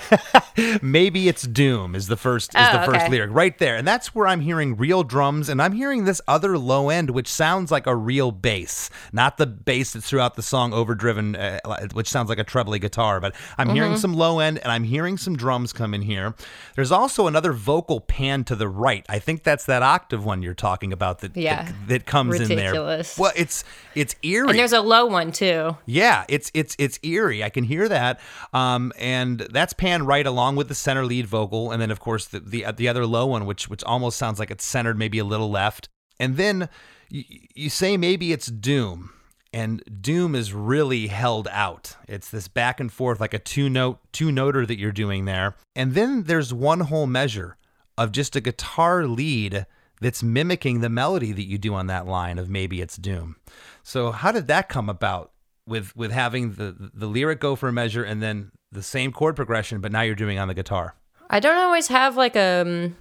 [0.82, 3.10] maybe it's doom is the first is Oh, the first okay.
[3.10, 6.58] lyric right there and that's where i'm hearing real drums and i'm hearing this other
[6.58, 10.74] low end which sounds like a real bass not the bass that's throughout the song
[10.74, 11.60] overdriven uh,
[11.93, 13.98] which sounds like a trebly guitar but i'm hearing Mm-hmm.
[14.02, 16.34] some low end and i'm hearing some drums come in here
[16.76, 20.54] there's also another vocal pan to the right i think that's that octave one you're
[20.54, 21.64] talking about that Yeah.
[21.64, 23.18] that, that comes in there Ridiculous.
[23.18, 23.64] well it's
[23.95, 25.78] it's eerie And there's a low one too.
[25.86, 27.43] yeah, it's it's it's eerie.
[27.43, 28.20] I can hear that,
[28.53, 32.27] um, and that's pan right along with the center lead vocal, and then of course
[32.27, 35.25] the the, the other low one, which which almost sounds like it's centered maybe a
[35.25, 36.69] little left, and then
[37.09, 37.23] you,
[37.55, 39.11] you say maybe it's doom,
[39.53, 41.95] and doom is really held out.
[42.07, 45.55] It's this back and forth like a two note two noter that you're doing there,
[45.75, 47.57] and then there's one whole measure
[47.97, 49.65] of just a guitar lead
[49.99, 53.35] that's mimicking the melody that you do on that line of maybe it's doom.
[53.81, 55.31] So how did that come about
[55.68, 59.36] with with having the the lyric go for a measure and then the same chord
[59.36, 60.95] progression but now you're doing on the guitar?
[61.30, 62.95] I don't always have like a, um,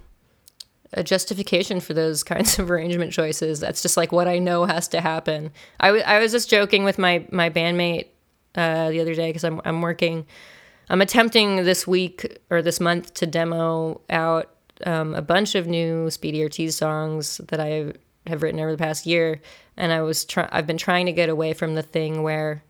[0.93, 3.59] a justification for those kinds of arrangement choices.
[3.59, 5.51] That's just like what I know has to happen.
[5.79, 8.07] I, w- I was just joking with my my bandmate
[8.55, 10.25] uh, the other day because I'm I'm working.
[10.89, 14.53] I'm attempting this week or this month to demo out
[14.85, 17.93] um, a bunch of new Speedy Ortiz songs that I
[18.29, 19.41] have written over the past year,
[19.75, 22.63] and I was try- I've been trying to get away from the thing where,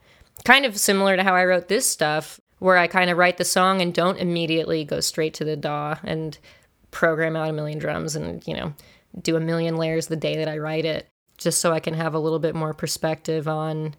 [0.43, 3.45] kind of similar to how I wrote this stuff, where I kind of write the
[3.45, 6.37] song and don't immediately go straight to the DAW and
[6.91, 8.73] program out a million drums and you know
[9.21, 12.13] do a million layers the day that I write it, just so I can have
[12.13, 13.95] a little bit more perspective on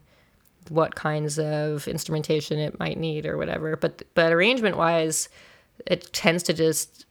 [0.69, 3.77] what kinds of instrumentation it might need or whatever.
[3.77, 5.29] But but arrangement wise,
[5.87, 7.07] it tends to just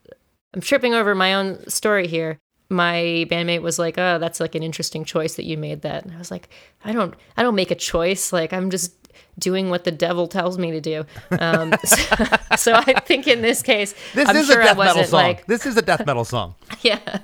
[0.54, 2.40] I'm tripping over my own story here.
[2.70, 6.14] My bandmate was like, "Oh, that's like an interesting choice that you made that." And
[6.14, 6.50] I was like,
[6.84, 8.34] "I don't I don't make a choice.
[8.34, 8.94] Like I'm just
[9.40, 11.06] doing what the devil tells me to do."
[11.40, 12.26] Um, so,
[12.58, 15.22] so I think in this case, This I'm is sure a death metal song.
[15.22, 16.56] like, this is a death metal song.
[16.82, 17.20] yeah.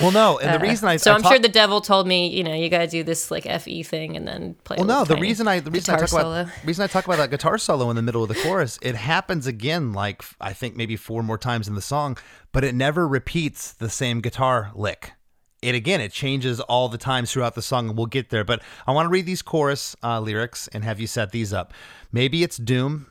[0.00, 2.28] Well, no, and the reason I So I I'm talk- sure the devil told me,
[2.28, 4.76] you know, you gotta do this like fe thing and then play.
[4.78, 6.42] Well, no, the reason I the reason I talk solo.
[6.42, 8.94] about reason I talk about that guitar solo in the middle of the chorus, it
[8.94, 12.16] happens again like I think maybe four more times in the song,
[12.52, 15.12] but it never repeats the same guitar lick.
[15.60, 18.42] It again, it changes all the times throughout the song, and we'll get there.
[18.44, 21.72] But I want to read these chorus uh, lyrics and have you set these up.
[22.10, 23.06] Maybe it's doom,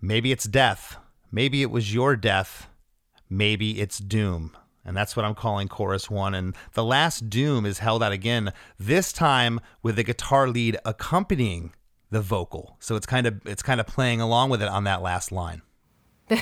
[0.00, 0.96] maybe it's death,
[1.30, 2.68] maybe it was your death,
[3.28, 4.56] maybe it's doom.
[4.88, 6.34] And that's what I'm calling chorus one.
[6.34, 11.74] And the last doom is held out again, this time with the guitar lead accompanying
[12.10, 12.76] the vocal.
[12.80, 15.62] So it's kind of it's kind of playing along with it on that last line.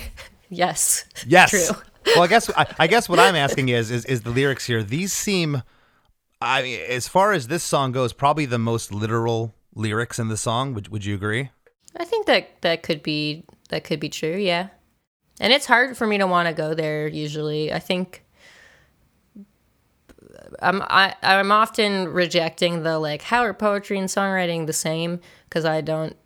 [0.49, 1.05] Yes.
[1.27, 1.51] Yes.
[1.51, 1.83] True.
[2.15, 4.83] well, I guess I, I guess what I'm asking is, is is the lyrics here.
[4.83, 5.63] These seem,
[6.41, 10.37] I mean, as far as this song goes, probably the most literal lyrics in the
[10.37, 10.75] song.
[10.75, 11.51] Would Would you agree?
[11.97, 14.69] I think that that could be that could be true, yeah.
[15.41, 17.73] And it's hard for me to want to go there usually.
[17.73, 18.23] I think
[20.61, 25.65] I'm I, I'm often rejecting the like how are poetry and songwriting the same because
[25.65, 26.17] I don't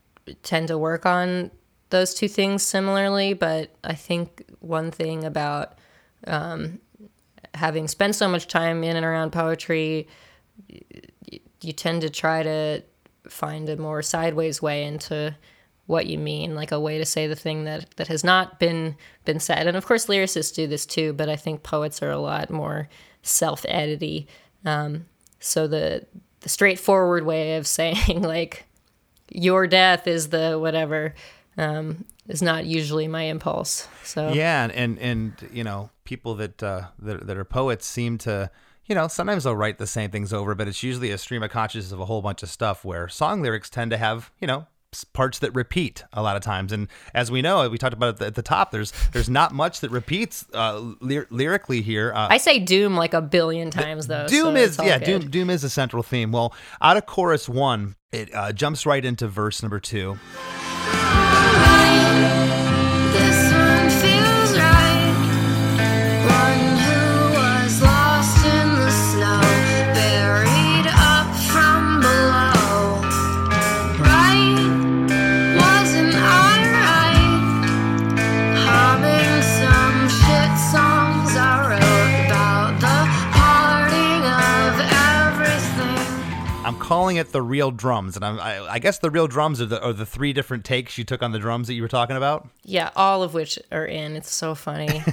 [0.43, 1.51] tend to work on
[1.91, 3.35] those two things similarly.
[3.35, 5.79] But I think one thing about
[6.27, 6.81] um,
[7.55, 10.07] having spent so much time in and around poetry,
[10.71, 12.83] y- you tend to try to
[13.29, 15.35] find a more sideways way into
[15.91, 18.95] what you mean, like a way to say the thing that that has not been
[19.24, 19.66] been said.
[19.66, 22.88] And of course, lyricists do this too, but I think poets are a lot more
[23.22, 24.26] self-edity.
[24.64, 25.07] Um,
[25.41, 26.07] so the
[26.41, 28.66] the straightforward way of saying like
[29.30, 31.14] your death is the whatever
[31.59, 33.88] um, is not usually my impulse.
[34.05, 38.49] So Yeah, and and, you know, people that, uh, that that are poets seem to,
[38.86, 41.51] you know, sometimes they'll write the same things over, but it's usually a stream of
[41.51, 42.84] consciousness of a whole bunch of stuff.
[42.84, 44.68] Where song lyrics tend to have, you know,
[45.12, 46.72] parts that repeat a lot of times.
[46.72, 48.70] And as we know, we talked about it at the, top.
[48.70, 52.12] There's there's not much that repeats uh, ly- lyrically here.
[52.14, 54.26] Uh, I say doom like a billion times though.
[54.26, 55.05] Doom so is yeah, good.
[55.05, 56.32] Doom Doom is a central theme.
[56.32, 60.18] Well, out of chorus one, it uh, jumps right into verse number two.
[86.91, 89.80] Calling it the real drums, and I'm, I, I guess the real drums are the,
[89.80, 92.49] are the three different takes you took on the drums that you were talking about.
[92.64, 94.16] Yeah, all of which are in.
[94.16, 95.05] It's so funny.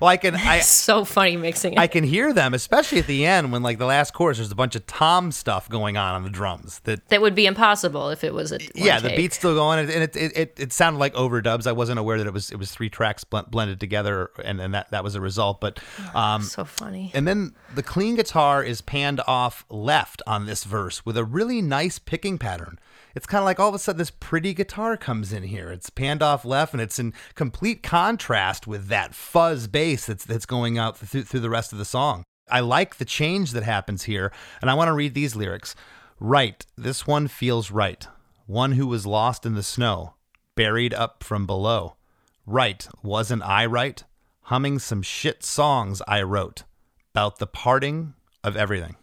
[0.00, 1.78] Well, I can I so funny mixing it.
[1.78, 4.38] I can hear them, especially at the end when like the last chorus.
[4.38, 6.80] There's a bunch of tom stuff going on on the drums.
[6.84, 9.16] That that would be impossible if it was a yeah, the take.
[9.16, 11.66] beat's still going, and it it, it it sounded like overdubs.
[11.66, 14.74] I wasn't aware that it was it was three tracks bl- blended together, and, and
[14.74, 15.60] that that was a result.
[15.60, 15.80] But
[16.14, 17.10] um, so funny.
[17.14, 21.60] And then the clean guitar is panned off left on this verse with a really
[21.60, 22.78] nice picking pattern.
[23.14, 25.70] It's kind of like all of a sudden this pretty guitar comes in here.
[25.70, 30.46] It's panned off left and it's in complete contrast with that fuzz bass that's that's
[30.46, 32.24] going out through, through the rest of the song.
[32.50, 34.30] I like the change that happens here,
[34.60, 35.74] and I want to read these lyrics.
[36.20, 38.06] Right, this one feels right.
[38.46, 40.14] One who was lost in the snow,
[40.54, 41.96] buried up from below.
[42.46, 44.04] Right, wasn't I right?
[44.42, 46.64] Humming some shit songs I wrote
[47.14, 48.96] about the parting of everything.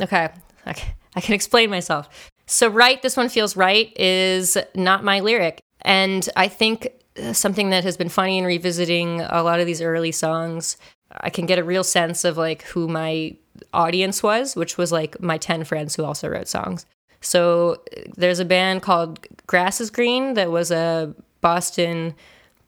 [0.00, 0.30] Okay.
[0.66, 0.94] okay.
[1.16, 2.08] I can explain myself.
[2.46, 5.60] So, right, this one feels right is not my lyric.
[5.82, 6.88] And I think
[7.22, 10.76] uh, something that has been funny in revisiting a lot of these early songs,
[11.12, 13.36] I can get a real sense of like who my
[13.72, 16.86] audience was, which was like my 10 friends who also wrote songs.
[17.20, 22.14] So, uh, there's a band called Grass is Green that was a Boston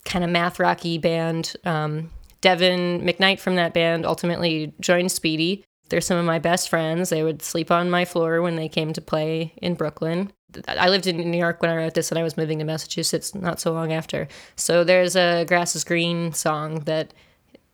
[0.05, 1.55] kind of math rocky band.
[1.65, 2.09] Um,
[2.41, 5.63] Devin McKnight from that band ultimately joined Speedy.
[5.93, 7.09] They're some of my best friends.
[7.11, 10.33] They would sleep on my floor when they came to play in Brooklyn.
[10.67, 13.35] I lived in New York when I wrote this, and I was moving to Massachusetts
[13.35, 14.27] not so long after.
[14.55, 17.13] So there's a Grass is Green song that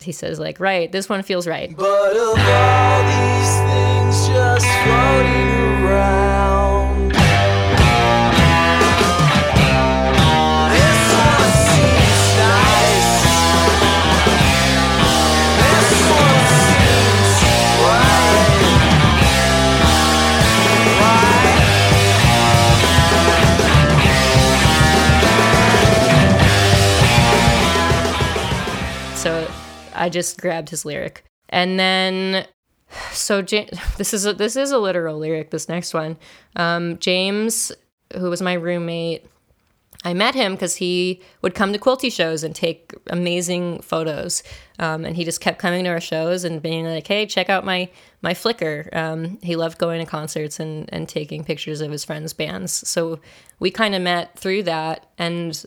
[0.02, 1.74] he says, like, right, this one feels right.
[1.74, 6.39] But of all these things just floating around,
[30.00, 32.48] I just grabbed his lyric, and then
[33.12, 33.42] so
[33.98, 35.52] this is a, this is a literal lyric.
[35.52, 36.18] This next one,
[36.56, 37.72] um, James,
[38.18, 39.26] who was my roommate,
[40.06, 44.44] I met him because he would come to quilty shows and take amazing photos,
[44.80, 47.66] um, and he just kept coming to our shows and being like, "Hey, check out
[47.66, 47.90] my
[48.22, 52.34] my Flickr." Um, he loved going to concerts and and taking pictures of his friends'
[52.34, 52.88] bands.
[52.88, 53.20] So
[53.60, 55.66] we kind of met through that, and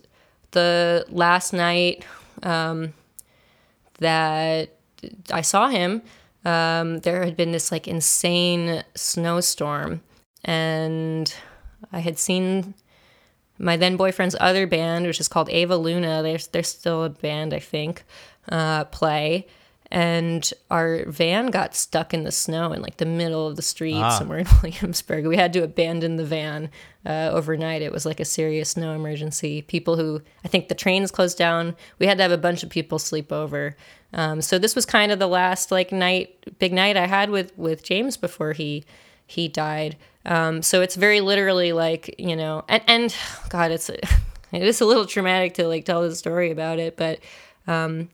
[0.52, 2.04] the last night
[2.42, 2.94] um,
[4.02, 4.76] that
[5.32, 6.02] I saw him,
[6.44, 10.02] um, there had been this like insane snowstorm,
[10.44, 11.34] and
[11.92, 12.74] I had seen
[13.58, 16.22] my then boyfriend's other band, which is called Ava Luna.
[16.22, 18.04] They're they're still a band, I think,
[18.48, 19.46] uh, play.
[19.92, 24.00] And our van got stuck in the snow in like the middle of the street
[24.12, 25.26] somewhere in Williamsburg.
[25.26, 26.70] We had to abandon the van
[27.04, 27.82] uh, overnight.
[27.82, 29.60] It was like a serious snow emergency.
[29.60, 31.76] People who I think the trains closed down.
[31.98, 33.76] We had to have a bunch of people sleep over.
[34.14, 37.52] Um, so this was kind of the last like night, big night I had with
[37.58, 38.86] with James before he
[39.26, 39.98] he died.
[40.24, 43.16] Um, so it's very literally like you know, and and
[43.50, 44.08] God, it's it
[44.52, 47.18] is a little traumatic to like tell the story about it, but
[47.66, 48.08] um,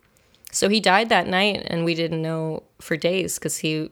[0.51, 3.90] so he died that night, and we didn't know for days because he,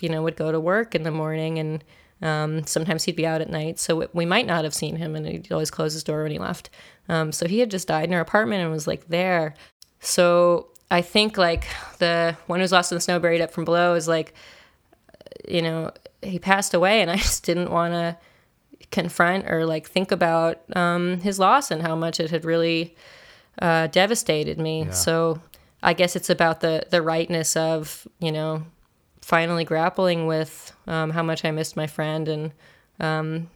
[0.00, 1.84] you know, would go to work in the morning, and
[2.22, 5.26] um, sometimes he'd be out at night, so we- might not have seen him, and
[5.26, 6.70] he'd always close his door when he left.
[7.08, 9.54] Um, so he had just died in our apartment and was like there.
[10.00, 11.66] So I think like
[11.98, 14.34] the one who's lost in the snow, buried up from below, is like
[15.46, 15.90] you know,
[16.22, 18.16] he passed away, and I just didn't want to
[18.90, 22.94] confront or like think about um, his loss and how much it had really
[23.60, 24.86] uh, devastated me.
[24.92, 25.40] So
[25.84, 28.64] I guess it's about the the rightness of you know
[29.20, 32.52] finally grappling with um, how much I missed my friend and
[33.00, 33.50] um,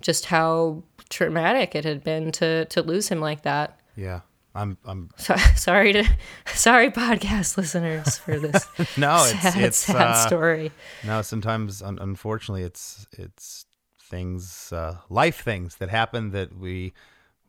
[0.00, 3.78] just how traumatic it had been to to lose him like that.
[3.96, 4.20] Yeah.
[4.54, 6.04] I'm I'm So, sorry to
[6.46, 10.72] sorry podcast listeners for this no, it's sad it's sad uh, story.
[11.04, 13.66] No, sometimes un- unfortunately it's it's
[14.00, 16.94] things uh, life things that happen that we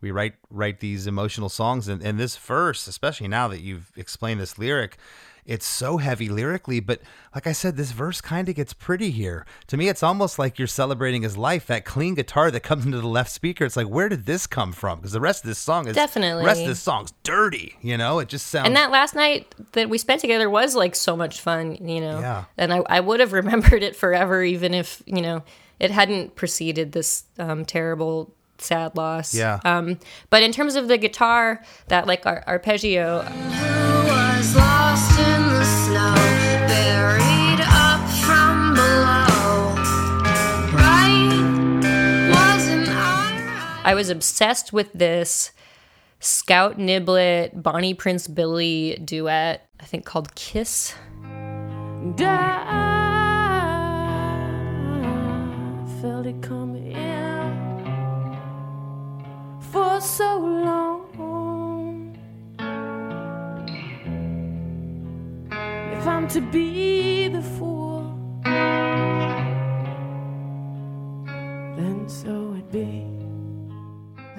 [0.01, 4.39] we write write these emotional songs and, and this verse, especially now that you've explained
[4.39, 4.97] this lyric,
[5.47, 7.01] it's so heavy lyrically, but
[7.33, 9.45] like I said, this verse kind of gets pretty here.
[9.67, 11.67] To me, it's almost like you're celebrating his life.
[11.67, 14.73] That clean guitar that comes into the left speaker, it's like, where did this come
[14.73, 14.99] from?
[14.99, 16.43] Because the rest of this song is Definitely.
[16.43, 17.77] the rest of this song's dirty.
[17.81, 20.95] You know, it just sounds and that last night that we spent together was like
[20.95, 22.19] so much fun, you know.
[22.19, 22.43] Yeah.
[22.57, 25.43] And I, I would have remembered it forever, even if you know
[25.79, 29.33] it hadn't preceded this um, terrible, sad loss.
[29.33, 29.59] Yeah.
[29.63, 29.99] Um,
[30.29, 33.25] but in terms of the guitar, that like ar- arpeggio.
[43.83, 45.53] I was obsessed with this
[46.19, 50.93] Scout Niblett Bonnie Prince Billy duet, I think called Kiss
[59.71, 61.03] for so long.
[65.91, 68.03] If I'm to be the fool,
[71.77, 73.03] then so it be.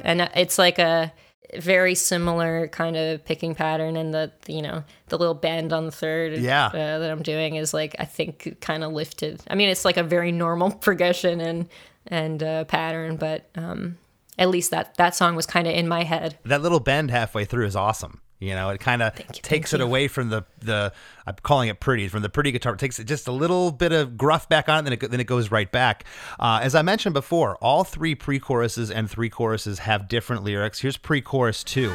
[0.04, 1.12] and uh, it's like a
[1.58, 5.90] very similar kind of picking pattern and the you know the little bend on the
[5.92, 6.66] third Yeah.
[6.66, 9.96] uh, that i'm doing is like i think kind of lifted i mean it's like
[9.96, 11.66] a very normal progression and
[12.06, 13.96] and uh, pattern but um
[14.38, 17.44] at least that that song was kind of in my head That little bend halfway
[17.44, 18.20] through is awesome.
[18.40, 19.84] You know, it kind of takes it you.
[19.84, 20.92] away from the the
[21.26, 22.72] I'm calling it pretty from the pretty guitar.
[22.72, 25.20] It takes it just a little bit of gruff back on, it, then it then
[25.20, 26.04] it goes right back.
[26.38, 30.78] Uh, as I mentioned before, all three pre-choruses and three choruses have different lyrics.
[30.78, 31.92] Here's pre-chorus two.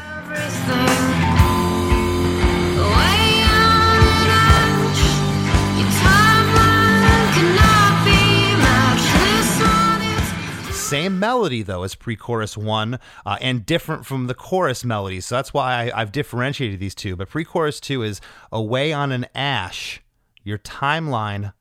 [10.94, 15.22] Same melody though as pre-chorus one, uh, and different from the chorus melody.
[15.22, 17.16] So that's why I, I've differentiated these two.
[17.16, 18.22] But pre-chorus two is
[18.52, 20.02] "Away on an ash,
[20.44, 21.54] your timeline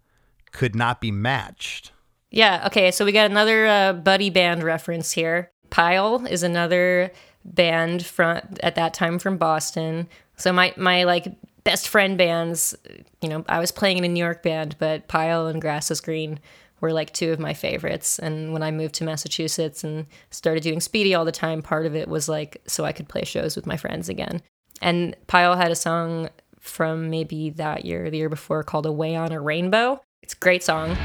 [0.53, 1.93] could not be matched."
[2.33, 7.12] yeah okay so we got another uh, buddy band reference here pile is another
[7.45, 11.28] band from at that time from boston so my my like
[11.62, 12.74] best friend bands
[13.20, 16.01] you know i was playing in a new york band but pile and grass is
[16.01, 16.41] green
[16.83, 18.18] were like two of my favorites.
[18.18, 21.97] And when i moved to massachusetts and started doing speedy all the time part of
[21.97, 24.43] it was like so i could play shows with my friends again.
[24.83, 26.28] And pile had a song
[26.61, 30.03] from maybe that year the year before called away on a rainbow.
[30.22, 30.97] It's a great song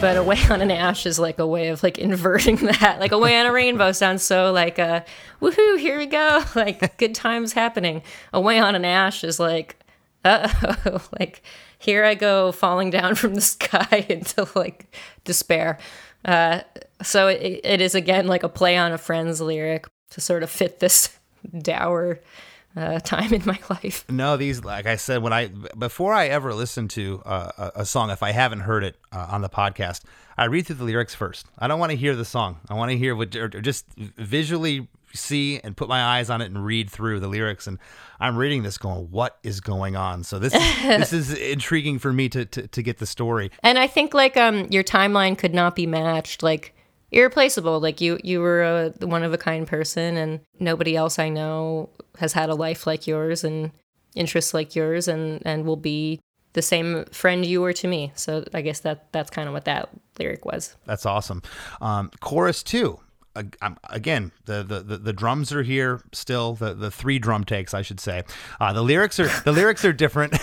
[0.00, 2.98] but away on an ash is like a way of like inverting that.
[3.00, 5.02] Like away on a rainbow sounds so like uh
[5.40, 6.42] woohoo here we go.
[6.54, 8.02] Like good times happening.
[8.32, 9.76] Away on an ash is like
[10.24, 11.00] uh-oh.
[11.18, 11.42] Like
[11.78, 14.94] here i go falling down from the sky into like
[15.24, 15.78] despair.
[16.24, 16.60] Uh
[17.02, 20.50] so it, it is again like a play on a friend's lyric to sort of
[20.50, 21.18] fit this
[21.58, 22.20] dour
[22.76, 25.48] uh, time in my life No, these like I said when I
[25.78, 29.26] before I ever listen to uh, a, a song, if I haven't heard it uh,
[29.30, 30.02] on the podcast,
[30.36, 31.46] I read through the lyrics first.
[31.58, 32.60] I don't want to hear the song.
[32.68, 36.40] I want to hear what or, or just visually see and put my eyes on
[36.40, 37.66] it and read through the lyrics.
[37.66, 37.78] And
[38.18, 42.12] I'm reading this, going, "What is going on?" So this is, this is intriguing for
[42.12, 43.50] me to, to to get the story.
[43.62, 46.42] And I think like um your timeline could not be matched.
[46.42, 46.74] Like
[47.12, 47.80] irreplaceable.
[47.80, 51.90] Like you you were a one of a kind person, and nobody else I know
[52.18, 53.72] has had a life like yours and
[54.14, 56.20] interests like yours, and and will be
[56.52, 58.12] the same friend you were to me.
[58.14, 59.88] So I guess that that's kind of what that
[60.18, 60.76] lyric was.
[60.86, 61.42] That's awesome.
[61.80, 63.00] Um, chorus two.
[63.36, 66.54] Um, Again, the, the, the, the drums are here still.
[66.54, 68.24] The, the three drum takes, I should say.
[68.60, 70.34] Uh, the lyrics are the lyrics are different.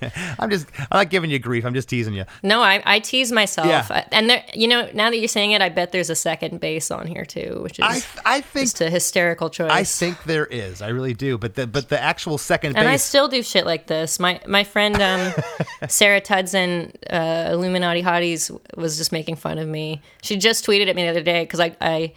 [0.38, 1.64] I'm just I'm not giving you grief.
[1.64, 2.24] I'm just teasing you.
[2.42, 4.06] No, I, I tease myself, Yeah.
[4.12, 6.90] And there, you know, now that you're saying it, I bet there's a second bass
[6.90, 9.70] on here too, which is I I think just a hysterical choice.
[9.70, 10.80] I think there is.
[10.80, 11.36] I really do.
[11.36, 14.18] But the but the actual second and I still do shit like this.
[14.18, 15.32] My my friend um,
[15.88, 20.00] Sarah Tudzin, uh, Illuminati Hotties, was just making fun of me.
[20.22, 22.14] She just tweeted at me the other day because I, I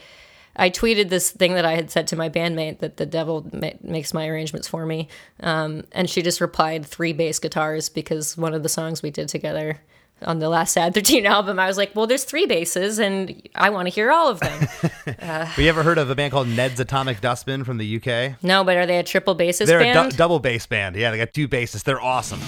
[0.56, 3.72] I tweeted this thing that I had said to my bandmate that the devil ma-
[3.82, 5.08] makes my arrangements for me,
[5.42, 9.28] um, and she just replied three bass guitars because one of the songs we did
[9.28, 9.82] together.
[10.22, 13.70] On the last Sad 13 album, I was like, well, there's three basses, and I
[13.70, 14.60] want to hear all of them.
[15.20, 18.42] Have you ever heard of a band called Ned's Atomic Dustbin from the UK?
[18.42, 20.08] no, but are they a triple bassist They're band?
[20.08, 20.96] a du- double bass band.
[20.96, 21.84] Yeah, they got two basses.
[21.84, 22.40] They're awesome.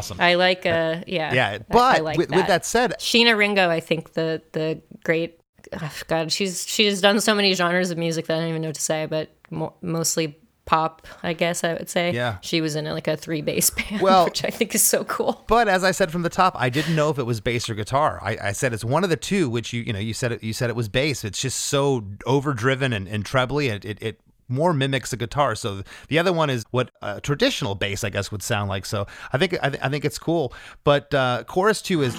[0.00, 0.20] Awesome.
[0.20, 1.32] I like, uh, yeah.
[1.34, 4.80] yeah, I- I but like with, with that said, Sheena Ringo, I think the the
[5.04, 5.40] great
[5.72, 8.68] oh, God, she's she's done so many genres of music that I don't even know
[8.68, 10.36] what to say, but mo- mostly
[10.66, 12.12] pop, I guess I would say.
[12.12, 12.36] Yeah.
[12.42, 15.44] she was in like a three bass band, Well- which I think is so cool.
[15.48, 17.74] But as I said from the top, I didn't know if it was bass or
[17.74, 18.20] guitar.
[18.22, 20.42] I, I said it's one of the two, which you you know you said it
[20.44, 21.24] you said it was bass.
[21.24, 23.68] It's just so overdriven and, and trebly.
[23.68, 24.20] It, it it
[24.50, 25.54] more mimics a guitar.
[25.54, 28.84] So the other one is what a traditional bass, I guess, would sound like.
[28.84, 30.52] So I think I, th- I think it's cool.
[30.84, 32.14] But uh, chorus two is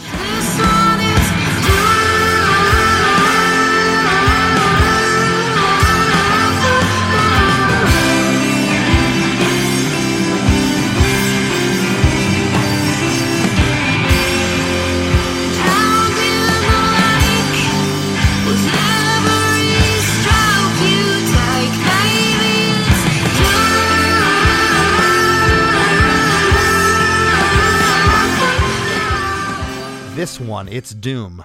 [30.21, 30.67] this one.
[30.67, 31.43] It's doom,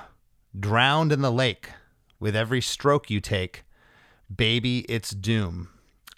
[0.61, 1.71] drowned in the lake
[2.21, 3.65] with every stroke you take.
[4.37, 5.71] Baby, it's doom.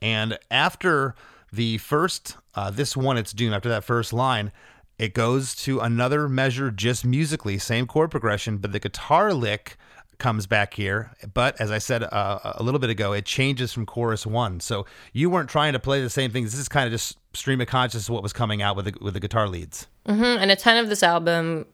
[0.02, 1.14] And after
[1.52, 3.54] the first, uh, this one, it's doom.
[3.54, 4.50] After that first line,
[4.98, 9.76] it goes to another measure just musically, same chord progression, but the guitar lick
[10.18, 11.12] comes back here.
[11.32, 14.58] But as I said uh, a little bit ago, it changes from chorus one.
[14.58, 16.42] So you weren't trying to play the same thing.
[16.42, 19.14] This is kind of just stream of consciousness what was coming out with the, with
[19.14, 19.86] the guitar leads.
[20.08, 20.24] Mm-hmm.
[20.24, 21.66] And a ton of this album,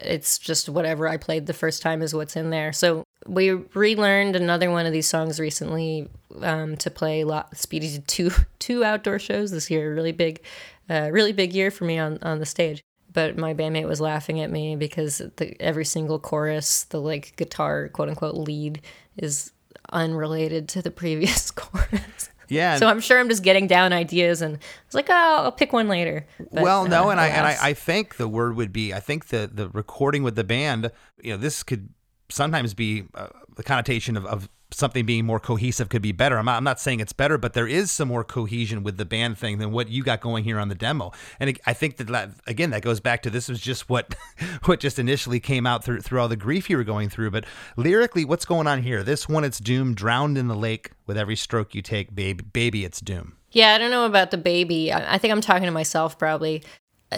[0.00, 2.72] it's just whatever I played the first time is what's in there.
[2.72, 6.08] So we relearned another one of these songs recently
[6.40, 7.56] um, to play lot.
[7.56, 9.94] Speedy did two two outdoor shows this year.
[9.94, 10.42] Really big,
[10.88, 12.82] uh, really big year for me on on the stage.
[13.12, 17.88] But my bandmate was laughing at me because the, every single chorus, the like guitar
[17.88, 18.80] quote unquote lead,
[19.16, 19.52] is
[19.92, 22.30] unrelated to the previous chorus.
[22.52, 22.76] Yeah.
[22.76, 25.72] So I'm sure I'm just getting down ideas, and I was like, oh, I'll pick
[25.72, 26.26] one later.
[26.38, 27.56] But, well, no, uh, and I and I.
[27.60, 30.90] I think the word would be I think the the recording with the band,
[31.22, 31.88] you know, this could
[32.28, 36.38] sometimes be uh, the connotation of, of something being more cohesive could be better.
[36.38, 39.04] I'm not, I'm not saying it's better, but there is some more cohesion with the
[39.04, 41.12] band thing than what you got going here on the demo.
[41.38, 44.14] And I think that, again that goes back to this was just what
[44.64, 47.30] what just initially came out through through all the grief you were going through.
[47.30, 47.44] But
[47.76, 49.02] lyrically, what's going on here?
[49.02, 52.84] This one, it's doom, drowned in the lake with every stroke you take, baby, baby,
[52.84, 53.36] it's doom.
[53.52, 54.92] Yeah, I don't know about the baby.
[54.92, 56.62] I think I'm talking to myself probably.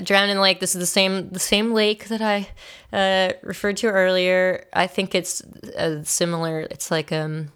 [0.02, 0.60] Drowned in the lake.
[0.60, 2.48] This is the same the same lake that I
[2.92, 4.66] uh, referred to earlier.
[4.72, 5.42] I think it's
[5.76, 6.60] a similar.
[6.60, 7.52] It's like um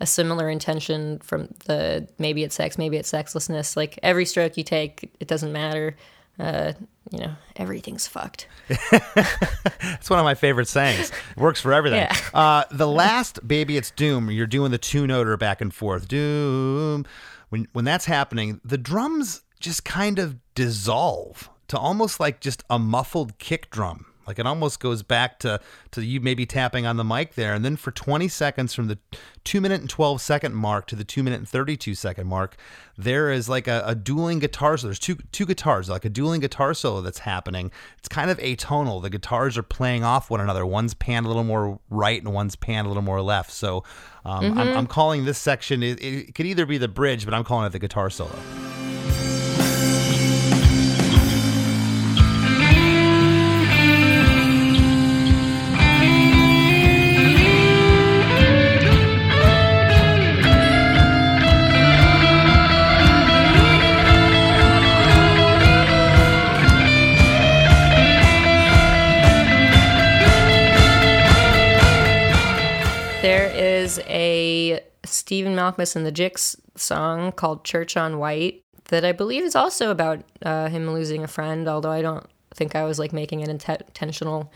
[0.00, 3.76] a similar intention from the maybe it's sex, maybe it's sexlessness.
[3.76, 5.96] Like every stroke you take, it doesn't matter.
[6.38, 6.72] Uh,
[7.10, 8.46] you know, everything's fucked.
[9.80, 11.10] It's one of my favorite sayings.
[11.10, 12.00] It works for everything.
[12.00, 12.16] Yeah.
[12.32, 14.30] Uh, the last baby, it's doom.
[14.30, 16.06] You're doing the two noter back and forth.
[16.08, 17.04] Doom.
[17.48, 22.78] When when that's happening, the drums just kind of dissolve to almost like just a
[22.78, 24.06] muffled kick drum.
[24.28, 25.58] Like it almost goes back to
[25.92, 28.98] to you maybe tapping on the mic there, and then for 20 seconds from the
[29.42, 32.56] two minute and 12 second mark to the two minute and 32 second mark,
[32.98, 34.76] there is like a, a dueling guitar.
[34.76, 37.70] So there's two two guitars, like a dueling guitar solo that's happening.
[37.96, 39.00] It's kind of atonal.
[39.00, 40.66] The guitars are playing off one another.
[40.66, 43.50] One's panned a little more right, and one's panned a little more left.
[43.50, 43.82] So
[44.26, 45.82] um, I'm, I'm calling this section.
[45.82, 48.38] It, it could either be the bridge, but I'm calling it the guitar solo.
[75.12, 79.90] Stephen Malkmus and the Jicks song called Church on White that I believe is also
[79.90, 83.58] about uh, him losing a friend, although I don't think I was like making an
[83.58, 84.52] inten- intentional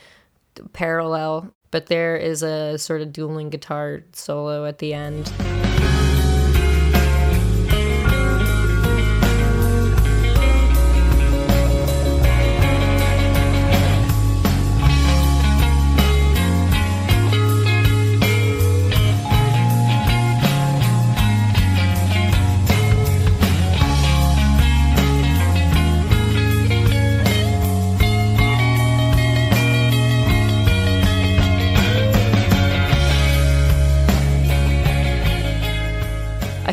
[0.73, 1.53] parallel.
[1.71, 5.33] But there is a sort of dueling guitar solo at the end.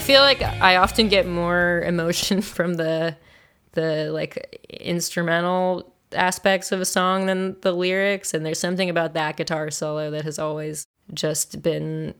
[0.09, 3.15] Feel like I often get more emotion from the
[3.73, 9.37] the like instrumental aspects of a song than the lyrics and there's something about that
[9.37, 12.15] guitar solo that has always just been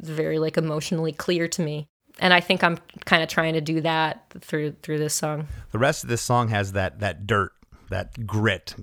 [0.00, 1.86] very like emotionally clear to me.
[2.20, 5.48] And I think I'm kind of trying to do that through through this song.
[5.72, 7.52] The rest of this song has that that dirt,
[7.94, 8.74] that grit.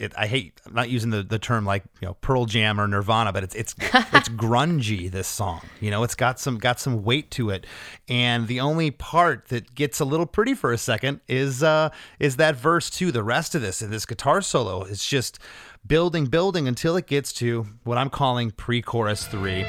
[0.00, 2.88] It, I hate I'm not using the, the term like you know Pearl Jam or
[2.88, 5.10] Nirvana, but it's it's it's grungy.
[5.10, 7.64] This song, you know, it's got some got some weight to it,
[8.08, 12.36] and the only part that gets a little pretty for a second is uh is
[12.36, 13.12] that verse two.
[13.12, 15.38] The rest of this and this guitar solo is just
[15.86, 19.64] building, building until it gets to what I'm calling pre-chorus three.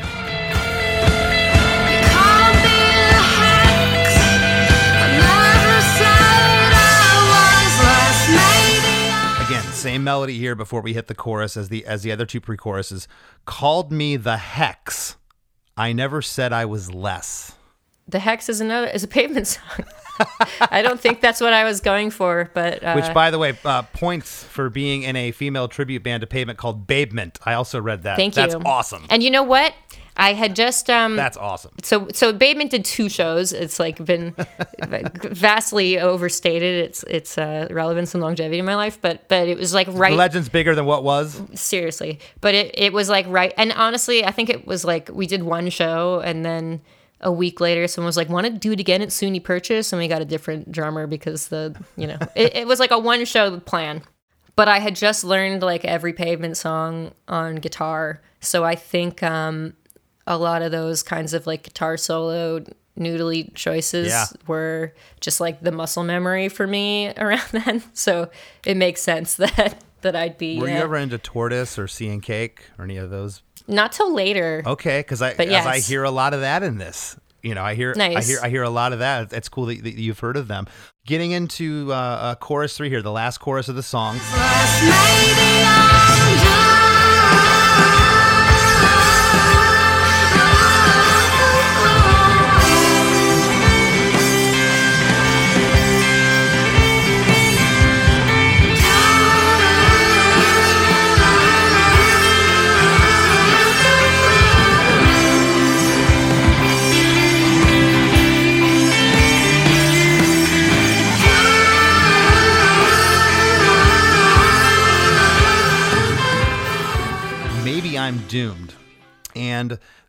[9.78, 13.07] Same melody here before we hit the chorus as the as the other two pre-choruses.
[13.45, 15.17] Called me the hex.
[15.78, 17.53] I never said I was less.
[18.07, 19.86] The Hexx is another is a pavement song.
[20.71, 23.55] I don't think that's what I was going for, but uh, Which, by the way,
[23.63, 27.38] uh, points for being in a female tribute band to Pavement called Babement.
[27.45, 28.15] I also read that.
[28.15, 28.41] thank you.
[28.41, 29.05] That's awesome.
[29.11, 29.75] And you know what?
[30.20, 31.72] I had just um That's awesome.
[31.84, 33.53] so so Babement did two shows.
[33.53, 34.34] It's like been
[35.24, 36.86] vastly overstated.
[36.86, 40.11] Its its uh, relevance and longevity in my life, but but it was like right
[40.11, 41.41] The legend's bigger than what was.
[41.53, 42.20] seriously.
[42.41, 43.53] But it it was like right.
[43.57, 46.82] And honestly, I think it was like we did one show and then.
[47.20, 49.99] A week later, someone was like, "Want to do it again at SUNY Purchase?" And
[49.99, 53.26] we got a different drummer because the, you know, it, it was like a one
[53.26, 54.03] show plan.
[54.55, 59.74] But I had just learned like every pavement song on guitar, so I think um,
[60.28, 62.63] a lot of those kinds of like guitar solo
[62.99, 64.25] noodly choices Yeah.
[64.47, 67.82] were just like the muscle memory for me around then.
[67.93, 68.30] So
[68.65, 72.09] it makes sense that that I'd be Were you uh, ever into Tortoise or Sea
[72.09, 73.41] and Cake or any of those?
[73.69, 74.63] not till later.
[74.65, 77.17] Okay, because I But as I hear a lot of that in this.
[77.43, 79.32] You know, I hear I hear I hear a lot of that.
[79.32, 80.67] It's cool that, that you've heard of them.
[81.05, 84.17] Getting into uh, uh, chorus three here, the last chorus of the song.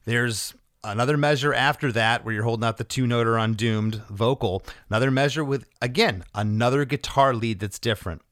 [0.09, 4.63] There's another measure after that where you're holding out the two noter on doomed vocal.
[4.89, 8.23] Another measure with, again, another guitar lead that's different.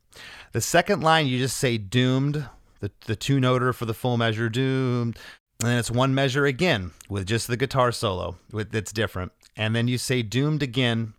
[0.52, 2.48] The second line, you just say doomed,
[2.80, 5.18] the, the two noter for the full measure, doomed.
[5.60, 9.32] And then it's one measure again with just the guitar solo that's different.
[9.54, 11.12] And then you say doomed again,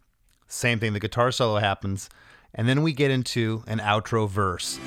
[0.48, 2.10] same thing, the guitar solo happens.
[2.56, 4.80] And then we get into an outro verse.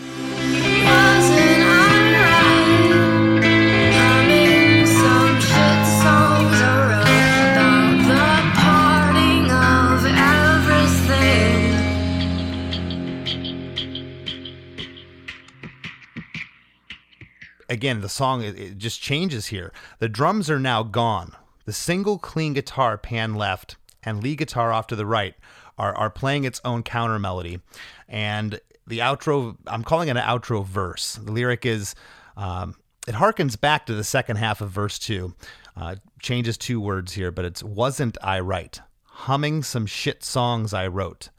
[17.70, 19.72] Again, the song it, it just changes here.
[19.98, 21.34] The drums are now gone.
[21.64, 25.34] The single clean guitar pan left and lead guitar off to the right
[25.78, 27.60] are are playing its own counter melody,
[28.08, 29.56] and the outro.
[29.66, 31.14] I'm calling it an outro verse.
[31.14, 31.94] The lyric is.
[32.36, 32.76] Um,
[33.08, 35.34] it harkens back to the second half of verse two.
[35.76, 38.78] Uh, changes two words here, but it's wasn't I right?
[39.04, 41.30] Humming some shit songs I wrote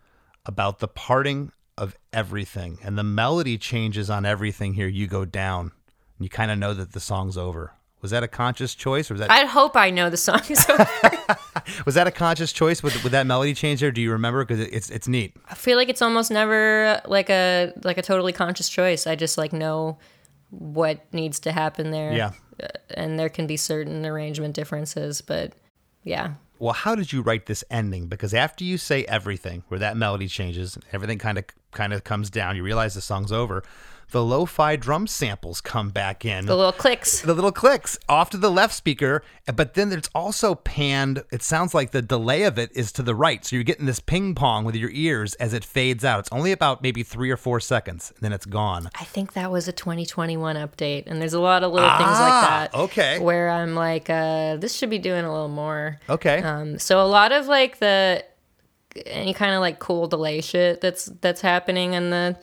[0.46, 4.88] about the parting of everything, and the melody changes on everything here.
[4.88, 5.72] You go down,
[6.24, 7.74] you kind of know that the song's over.
[8.02, 10.42] Was that a conscious choice, or was that I hope I know the song.
[10.42, 10.76] So
[11.86, 13.92] was that a conscious choice with with that melody change there?
[13.92, 14.44] Do you remember?
[14.44, 15.36] Because it's it's neat.
[15.50, 19.06] I feel like it's almost never like a like a totally conscious choice.
[19.06, 20.00] I just like know
[20.50, 22.12] what needs to happen there.
[22.12, 22.32] Yeah.
[22.62, 25.54] Uh, And there can be certain arrangement differences, but
[26.04, 26.34] yeah.
[26.60, 28.08] Well, how did you write this ending?
[28.08, 32.30] Because after you say everything, where that melody changes, everything kind of kind of comes
[32.30, 32.56] down.
[32.56, 33.64] You realize the song's over.
[34.12, 36.46] The lo-fi drum samples come back in.
[36.46, 37.22] The little clicks.
[37.22, 39.24] the little clicks off to the left speaker,
[39.56, 41.24] but then it's also panned.
[41.32, 43.44] It sounds like the delay of it is to the right.
[43.46, 46.20] So you're getting this ping pong with your ears as it fades out.
[46.20, 48.90] It's only about maybe three or four seconds, and then it's gone.
[49.00, 52.60] I think that was a 2021 update, and there's a lot of little things Ah,
[52.64, 52.78] like that.
[52.80, 53.20] okay.
[53.20, 56.00] Where I'm like, uh, this should be doing a little more.
[56.10, 56.42] Okay.
[56.42, 58.26] Um, so a lot of like the
[59.06, 62.38] any kind of like cool delay shit that's that's happening in the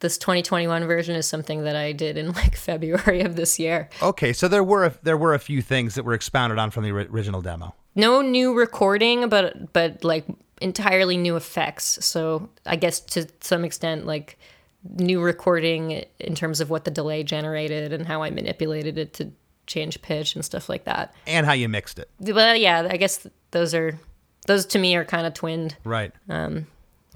[0.00, 3.88] this 2021 version is something that I did in like February of this year.
[4.02, 6.84] okay, so there were a, there were a few things that were expounded on from
[6.84, 7.74] the original demo.
[7.94, 10.26] No new recording, but but like
[10.60, 11.98] entirely new effects.
[12.04, 14.38] So I guess to some extent like
[14.84, 19.32] new recording in terms of what the delay generated and how I manipulated it to
[19.66, 21.12] change pitch and stuff like that.
[21.26, 22.08] And how you mixed it.
[22.20, 23.98] Well, yeah, I guess those are
[24.46, 25.76] those to me are kind of twinned.
[25.84, 26.12] Right.
[26.28, 26.66] Um,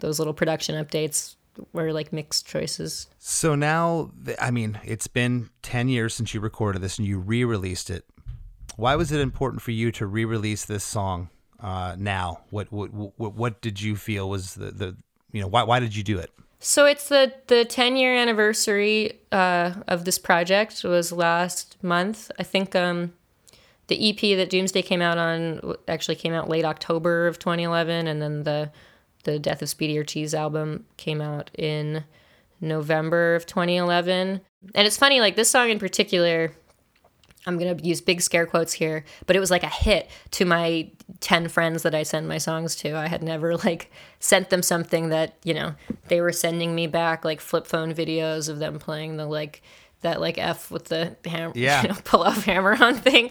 [0.01, 1.37] those little production updates
[1.73, 3.07] were like mixed choices.
[3.19, 7.45] So now, I mean, it's been 10 years since you recorded this and you re
[7.45, 8.05] released it.
[8.77, 11.29] Why was it important for you to re release this song
[11.61, 12.41] uh, now?
[12.51, 14.97] What, what, what, what did you feel was the, the
[15.33, 16.31] you know, why, why did you do it?
[16.63, 22.31] So it's the the 10 year anniversary uh, of this project was last month.
[22.39, 23.15] I think um,
[23.87, 28.21] the EP that Doomsday came out on actually came out late October of 2011, and
[28.21, 28.71] then the
[29.25, 32.05] the Death of Speedy Ortiz album came out in
[32.61, 34.41] November of 2011.
[34.75, 36.53] And it's funny, like this song in particular,
[37.47, 40.45] I'm going to use big scare quotes here, but it was like a hit to
[40.45, 40.91] my
[41.21, 42.97] 10 friends that I send my songs to.
[42.97, 45.75] I had never like sent them something that, you know,
[46.09, 49.63] they were sending me back like flip phone videos of them playing the like
[50.03, 51.83] that like F with the hammer, Yeah.
[51.83, 53.31] you know, pull off hammer on thing.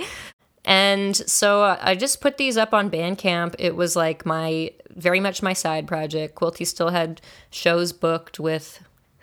[0.70, 3.56] And so I just put these up on Bandcamp.
[3.58, 6.36] It was like my very much my side project.
[6.36, 8.80] Quilty still had shows booked with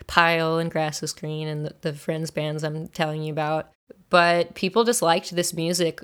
[0.07, 3.71] Pile and Grass is Green and the, the friends bands I'm telling you about.
[4.09, 6.01] But people just liked this music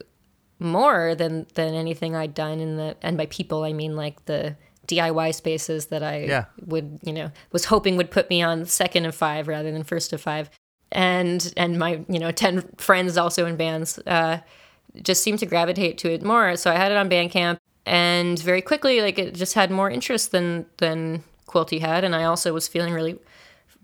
[0.59, 4.55] more than than anything I'd done in the and by people I mean like the
[4.87, 6.45] DIY spaces that I Yeah.
[6.65, 10.13] would you know was hoping would put me on second of five rather than first
[10.13, 10.49] of five,
[10.89, 14.39] and and my you know ten friends also in bands uh,
[15.01, 16.55] just seemed to gravitate to it more.
[16.55, 20.31] So I had it on Bandcamp, and very quickly like it just had more interest
[20.31, 23.19] than than Quilty had, and I also was feeling really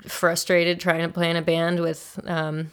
[0.07, 2.71] frustrated trying to play in a band with um,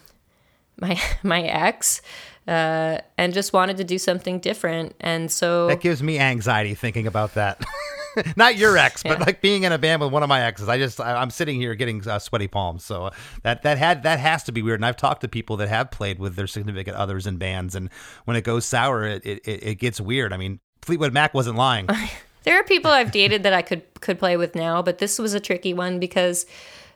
[0.80, 2.03] my my ex
[2.47, 7.07] uh, and just wanted to do something different and so That gives me anxiety thinking
[7.07, 7.64] about that.
[8.36, 10.68] Not your ex, but like being in a band with one of my exes.
[10.68, 12.84] I just I, I'm sitting here getting uh, sweaty palms.
[12.84, 13.11] So
[13.42, 14.78] that that had that has to be weird.
[14.80, 17.90] And I've talked to people that have played with their significant others in bands, and
[18.24, 20.32] when it goes sour, it it, it it gets weird.
[20.32, 21.88] I mean, Fleetwood Mac wasn't lying.
[22.44, 25.34] there are people I've dated that I could could play with now, but this was
[25.34, 26.47] a tricky one because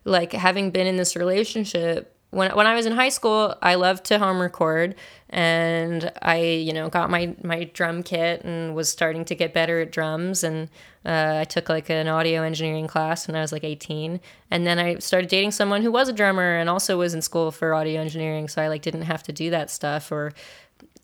[0.05, 4.05] like having been in this relationship when when I was in high school, I loved
[4.07, 4.95] to home record
[5.29, 9.81] and I, you know, got my my drum kit and was starting to get better
[9.81, 10.69] at drums and
[11.05, 14.21] uh, I took like an audio engineering class when I was like 18
[14.51, 17.51] and then I started dating someone who was a drummer and also was in school
[17.51, 20.33] for audio engineering so I like didn't have to do that stuff or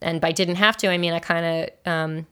[0.02, 1.46] and by didn't have to I mean I kind
[1.86, 2.26] of um,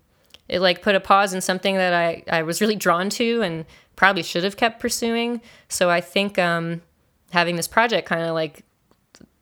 [0.48, 3.64] it like put a pause in something that I, I was really drawn to and
[3.96, 5.40] probably should have kept pursuing.
[5.68, 6.82] So I think um,
[7.30, 8.63] having this project kind of like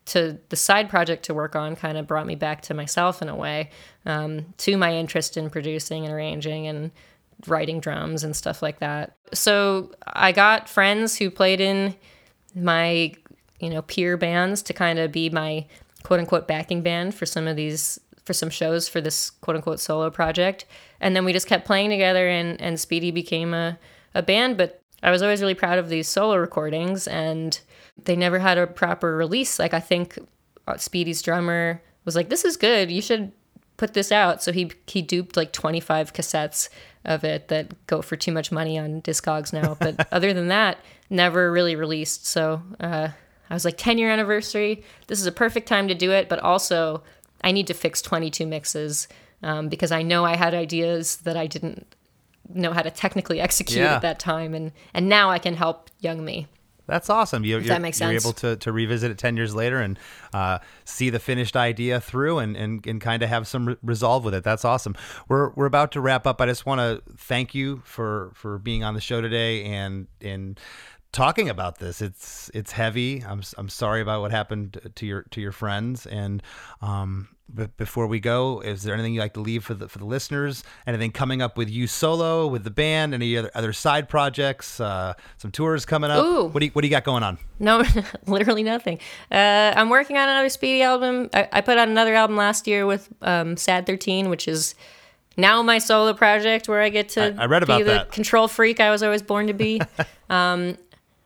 [0.05, 3.28] to the side project to work on kind of brought me back to myself in
[3.28, 3.70] a way,
[4.05, 6.90] um, to my interest in producing and arranging and
[7.46, 9.16] writing drums and stuff like that.
[9.32, 11.94] So I got friends who played in
[12.55, 13.14] my
[13.61, 15.64] you know peer bands to kind of be my
[16.03, 19.80] quote unquote backing band for some of these for some shows for this quote unquote
[19.80, 20.64] solo project
[21.00, 23.78] and then we just kept playing together and and speedy became a,
[24.14, 27.61] a band but i was always really proud of these solo recordings and
[28.05, 29.59] they never had a proper release.
[29.59, 30.18] Like i think
[30.66, 32.90] uh, speedy's drummer was like this is good.
[32.90, 33.32] You should
[33.76, 34.42] put this out.
[34.42, 36.68] So he he duped like 25 cassettes
[37.05, 39.74] of it that go for too much money on discogs now.
[39.80, 40.78] But other than that
[41.11, 42.26] never really released.
[42.26, 43.09] So uh,
[43.50, 44.82] i was like 10 year anniversary.
[45.09, 46.28] This is a perfect time to do it.
[46.28, 47.03] But also
[47.44, 49.09] i need to fix 22 mixes
[49.42, 51.96] um, because i know i had ideas that i didn't
[52.55, 53.96] know how to technically execute Yeah.
[53.96, 54.55] at that time.
[54.55, 56.46] And and now i can help young me
[56.93, 57.43] That's awesome.
[57.43, 59.99] You, you're, that makes you're able to, to revisit it 10 years later and
[60.34, 64.26] uh, see the finished idea through and, and, and kind of have some re- resolve
[64.26, 64.45] with it.
[64.45, 64.95] That's awesome.
[65.26, 66.43] We're, we're about to wrap up.
[66.43, 70.61] I just want to thank you for, for being on the show today and, and
[71.12, 72.03] talking about this.
[72.03, 73.24] It's, it's heavy.
[73.26, 76.05] I'm, I'm sorry about what happened to your, to your friends.
[76.05, 76.43] And,
[76.82, 77.30] um,
[77.76, 80.64] before we go, is there anything you'd like to leave for the for the listeners?
[80.86, 83.14] Anything coming up with you solo, with the band?
[83.14, 84.80] Any other other side projects?
[84.80, 86.24] Uh, some tours coming up?
[86.24, 86.44] Ooh.
[86.46, 87.38] What do you What do you got going on?
[87.59, 87.82] No,
[88.26, 88.98] literally nothing.
[89.30, 91.30] Uh, I'm working on another Speedy album.
[91.34, 94.74] I, I put out another album last year with um, Sad13, which is
[95.36, 98.12] now my solo project where I get to I- I read about be the that.
[98.12, 99.80] control freak I was always born to be.
[100.30, 100.76] um,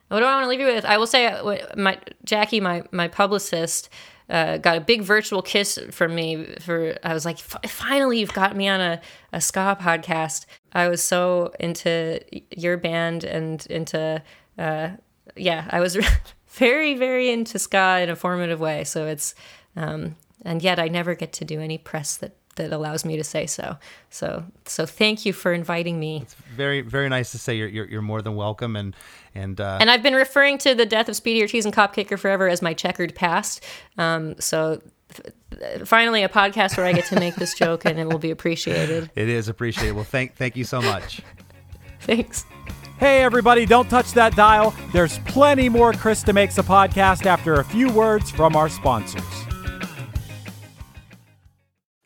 [0.09, 0.85] what do I want to leave you with?
[0.85, 3.89] I will say, uh, my Jackie, my my publicist,
[4.29, 6.45] uh, got a big virtual kiss from me.
[6.59, 9.01] For I was like, "Fi- finally, you've got me on a
[9.33, 10.45] a ska podcast.
[10.73, 12.19] I was so into
[12.55, 14.21] your band and into
[14.57, 14.89] uh,
[15.35, 15.97] yeah, I was
[16.49, 18.83] very very into ska in a formative way.
[18.83, 19.33] So it's
[19.75, 23.23] um, and yet I never get to do any press that that allows me to
[23.23, 23.77] say so.
[24.09, 26.21] So so thank you for inviting me.
[26.21, 28.95] It's very very nice to say you're you're, you're more than welcome and
[29.33, 32.17] and uh, And I've been referring to the death of Speedy Ortiz and Cop Kicker
[32.17, 33.63] forever as my checkered past.
[33.97, 34.81] Um, so
[35.11, 38.31] f- finally, a podcast where I get to make this joke and it will be
[38.31, 39.11] appreciated.
[39.15, 39.93] it is appreciated.
[39.93, 41.21] Well, thank thank you so much.
[42.01, 42.45] Thanks.
[42.99, 44.73] Hey, everybody, don't touch that dial.
[44.91, 49.46] There's plenty more Chris DeMakes a Podcast after a few words from our sponsors.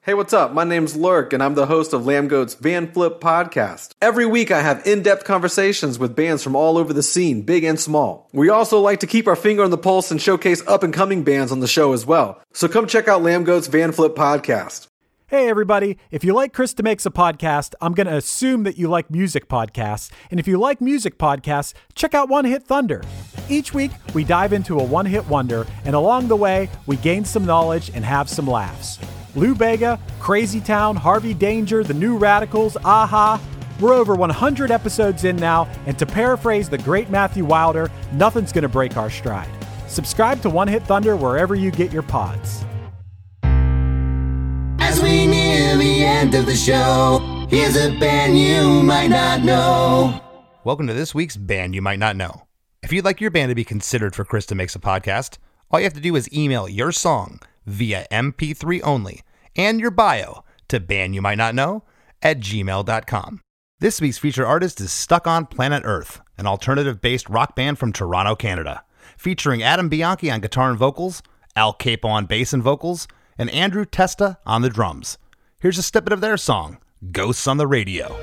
[0.04, 0.52] Hey, what's up?
[0.52, 3.92] My name's Lurk, and I'm the host of Lambgoat's Van Flip podcast.
[4.02, 7.64] Every week, I have in depth conversations with bands from all over the scene, big
[7.64, 8.28] and small.
[8.34, 11.24] We also like to keep our finger on the pulse and showcase up and coming
[11.24, 12.42] bands on the show as well.
[12.52, 14.88] So come check out Lambgoat's Van Flip podcast.
[15.28, 16.00] Hey, everybody.
[16.10, 19.48] If you like Chris DeMakes a Podcast, I'm going to assume that you like music
[19.48, 20.10] podcasts.
[20.32, 23.04] And if you like music podcasts, check out One Hit Thunder.
[23.50, 27.24] Each week, we dive into a one hit wonder, and along the way, we gain
[27.24, 28.98] some knowledge and have some laughs.
[29.36, 33.42] Lou Bega, Crazy Town, Harvey Danger, The New Radicals, Aha.
[33.80, 38.64] We're over 100 episodes in now, and to paraphrase the great Matthew Wilder, nothing's going
[38.64, 39.50] to break our stride.
[39.88, 42.66] Subscribe to One Hit Thunder wherever you get your pods.
[43.44, 50.20] As we near the end of the show, here's a band you might not know.
[50.66, 52.48] Welcome to this week's Band You Might Not Know.
[52.84, 55.38] If you'd like your band to be considered for Chris DeMakes a Podcast,
[55.72, 59.22] all you have to do is email your song via MP3 only
[59.56, 61.82] and your bio to bandyoumightnotknow
[62.22, 63.42] at gmail.com.
[63.80, 67.92] This week's featured artist is Stuck on Planet Earth, an alternative based rock band from
[67.92, 68.84] Toronto, Canada,
[69.18, 71.24] featuring Adam Bianchi on guitar and vocals,
[71.56, 73.08] Al Capo on bass and vocals,
[73.38, 75.18] and Andrew Testa on the drums.
[75.60, 76.78] Here's a snippet of their song,
[77.12, 78.16] Ghosts on the Radio.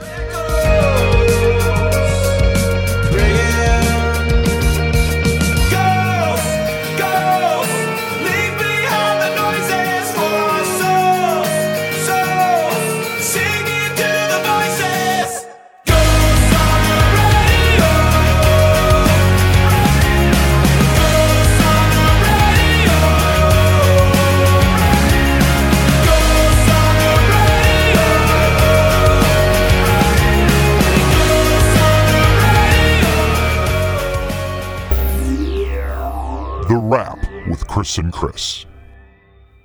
[37.48, 38.66] With Chris and Chris.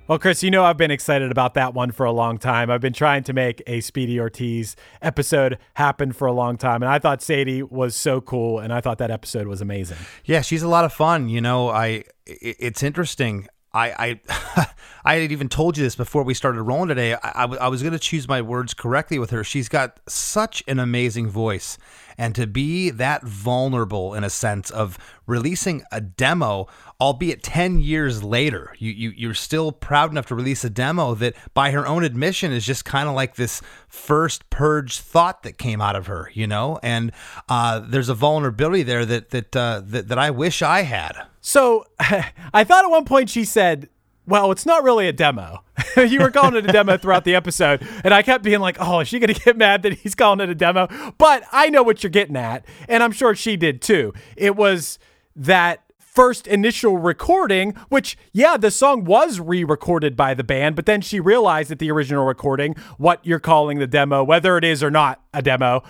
[0.06, 2.70] Well, Chris, you know I've been excited about that one for a long time.
[2.70, 6.90] I've been trying to make a Speedy Ortiz episode happen for a long time, and
[6.92, 9.96] I thought Sadie was so cool, and I thought that episode was amazing.
[10.26, 11.30] Yeah, she's a lot of fun.
[11.30, 13.48] You know, I i- it's interesting.
[13.72, 14.70] I I
[15.06, 17.14] I had even told you this before we started rolling today.
[17.14, 19.42] I, I, w- I was going to choose my words correctly with her.
[19.42, 21.78] She's got such an amazing voice,
[22.16, 26.66] and to be that vulnerable in a sense of releasing a demo,
[27.00, 31.34] albeit ten years later, you, you you're still proud enough to release a demo that,
[31.54, 35.80] by her own admission, is just kind of like this first purge thought that came
[35.80, 36.30] out of her.
[36.34, 37.12] You know, and
[37.48, 41.26] uh, there's a vulnerability there that that uh, that that I wish I had.
[41.40, 43.88] So I thought at one point she said,
[44.26, 45.62] well, it's not really a demo.
[45.96, 47.86] you were calling it a demo throughout the episode.
[48.02, 50.40] And I kept being like, oh, is she going to get mad that he's calling
[50.40, 50.88] it a demo?
[51.18, 52.64] But I know what you're getting at.
[52.88, 54.12] And I'm sure she did too.
[54.36, 54.98] It was
[55.36, 60.86] that first initial recording, which, yeah, the song was re recorded by the band, but
[60.86, 64.82] then she realized that the original recording, what you're calling the demo, whether it is
[64.82, 65.82] or not a demo,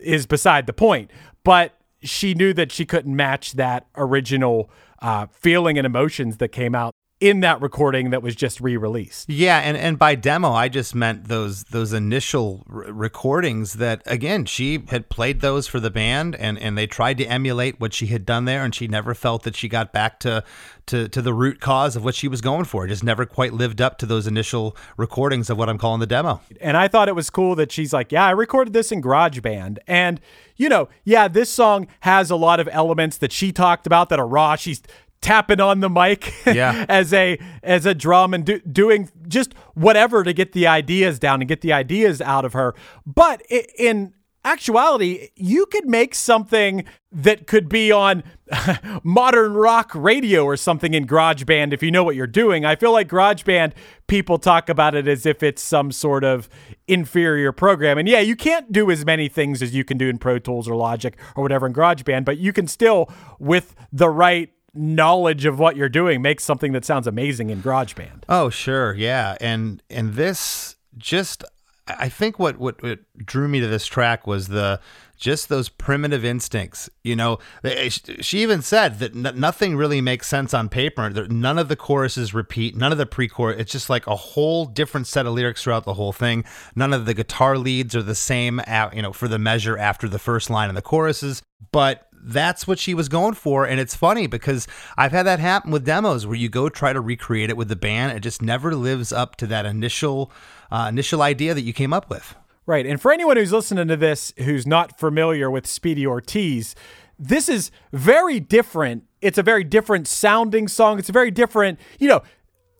[0.00, 1.12] is beside the point.
[1.44, 4.68] But she knew that she couldn't match that original
[5.00, 9.28] uh, feeling and emotions that came out in that recording that was just re-released.
[9.28, 14.44] Yeah, and, and by demo, I just meant those those initial r- recordings that again
[14.44, 18.06] she had played those for the band, and, and they tried to emulate what she
[18.06, 20.44] had done there, and she never felt that she got back to
[20.86, 22.84] to to the root cause of what she was going for.
[22.84, 26.06] It just never quite lived up to those initial recordings of what I'm calling the
[26.06, 26.40] demo.
[26.60, 29.78] And I thought it was cool that she's like, yeah, I recorded this in GarageBand.
[29.86, 30.20] And,
[30.56, 34.18] you know, yeah, this song has a lot of elements that she talked about that
[34.18, 34.56] are raw.
[34.56, 34.82] She's
[35.20, 36.86] tapping on the mic Yeah.
[36.88, 41.40] as a as a drum and do, doing just whatever to get the ideas down
[41.40, 42.74] and get the ideas out of her.
[43.06, 44.14] But in
[44.44, 48.22] actuality, you could make something that could be on
[49.02, 52.64] modern rock radio or something in GarageBand if you know what you're doing.
[52.64, 53.72] I feel like GarageBand
[54.06, 56.48] people talk about it as if it's some sort of
[56.86, 57.98] inferior program.
[57.98, 60.68] And yeah, you can't do as many things as you can do in Pro Tools
[60.68, 65.58] or Logic or whatever in GarageBand, but you can still with the right knowledge of
[65.58, 68.22] what you're doing makes something that sounds amazing in GarageBand.
[68.28, 71.44] Oh, sure, yeah, and and this just
[71.86, 74.80] I think what what, what drew me to this track was the
[75.16, 76.88] just those primitive instincts.
[77.02, 81.10] You know, they- eh, she even said that n- nothing really makes sense on paper.
[81.10, 82.76] None of the choruses repeat.
[82.76, 83.56] None of the pre-chorus.
[83.58, 86.44] It's just like a whole different set of lyrics throughout the whole thing.
[86.76, 88.60] None of the guitar leads are the same.
[88.60, 92.66] At, you know, for the measure after the first line in the choruses, but that's
[92.66, 93.66] what she was going for.
[93.66, 94.66] And it's funny because
[94.96, 97.76] I've had that happen with demos where you go try to recreate it with the
[97.76, 98.16] band.
[98.16, 100.30] It just never lives up to that initial
[100.70, 102.34] uh, initial idea that you came up with.
[102.66, 102.84] Right.
[102.84, 106.74] And for anyone who's listening to this who's not familiar with Speedy Ortiz,
[107.18, 109.04] this is very different.
[109.20, 110.98] It's a very different sounding song.
[110.98, 112.22] It's a very different, you know,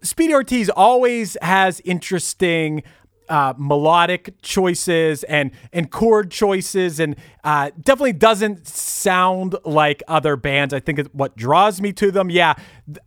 [0.02, 2.82] Speedy Ortiz always has interesting
[3.28, 10.74] uh, melodic choices and and chord choices, and uh, definitely doesn't sound like other bands.
[10.74, 12.30] I think it's what draws me to them.
[12.30, 12.54] Yeah,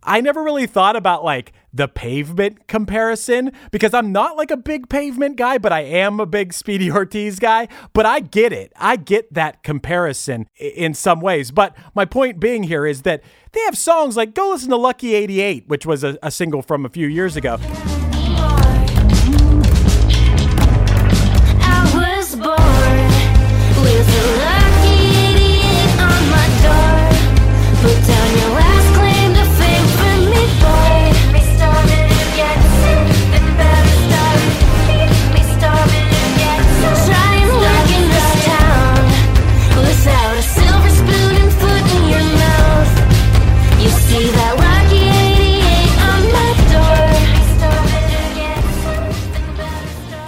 [0.02, 4.88] I never really thought about like the pavement comparison because I'm not like a big
[4.88, 7.68] pavement guy, but I am a big Speedy Ortiz guy.
[7.92, 8.72] But I get it.
[8.76, 11.50] I get that comparison in some ways.
[11.50, 13.22] But my point being here is that
[13.52, 16.84] they have songs like go listen to Lucky 88, which was a, a single from
[16.84, 17.58] a few years ago.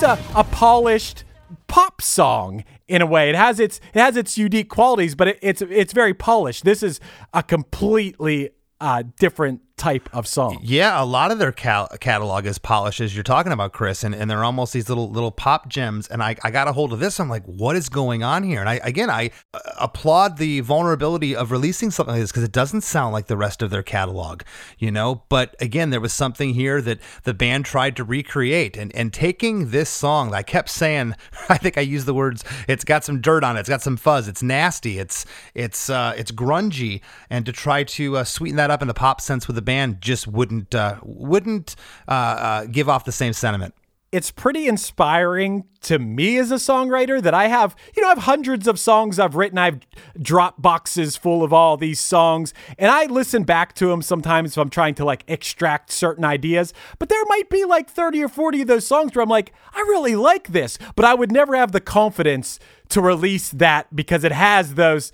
[0.05, 1.24] A, a polished
[1.66, 3.28] pop song in a way.
[3.28, 6.64] It has its it has its unique qualities, but it, it's it's very polished.
[6.64, 7.01] This is
[7.32, 8.51] a completely
[8.81, 10.61] uh, different type of song.
[10.63, 14.15] Yeah, a lot of their cal- catalog is polished, as you're talking about, Chris, and,
[14.15, 16.07] and they're almost these little little pop gems.
[16.07, 17.19] And I, I got a hold of this.
[17.19, 18.61] I'm like, what is going on here?
[18.61, 22.53] And I again, I uh, applaud the vulnerability of releasing something like this because it
[22.53, 24.43] doesn't sound like the rest of their catalog,
[24.79, 25.25] you know.
[25.29, 29.71] But again, there was something here that the band tried to recreate, and and taking
[29.71, 31.15] this song, I kept saying,
[31.49, 33.97] I think I used the words, it's got some dirt on it, it's got some
[33.97, 38.71] fuzz, it's nasty, it's it's uh, it's grungy, and to try to uh, sweeten that
[38.71, 41.77] up in the pop sense with the band just wouldn't uh, wouldn't
[42.09, 43.74] uh, uh, give off the same sentiment.
[44.15, 48.19] it's pretty inspiring to me as a songwriter that I have, you know, I have
[48.19, 49.59] hundreds of songs I've written.
[49.59, 49.81] I've
[50.23, 54.59] drop boxes full of all these songs, and I listen back to them sometimes if
[54.59, 56.73] I'm trying to like extract certain ideas.
[57.01, 59.81] But there might be like 30 or 40 of those songs where I'm like, I
[59.81, 62.61] really like this, but I would never have the confidence
[62.91, 65.11] to release that because it has those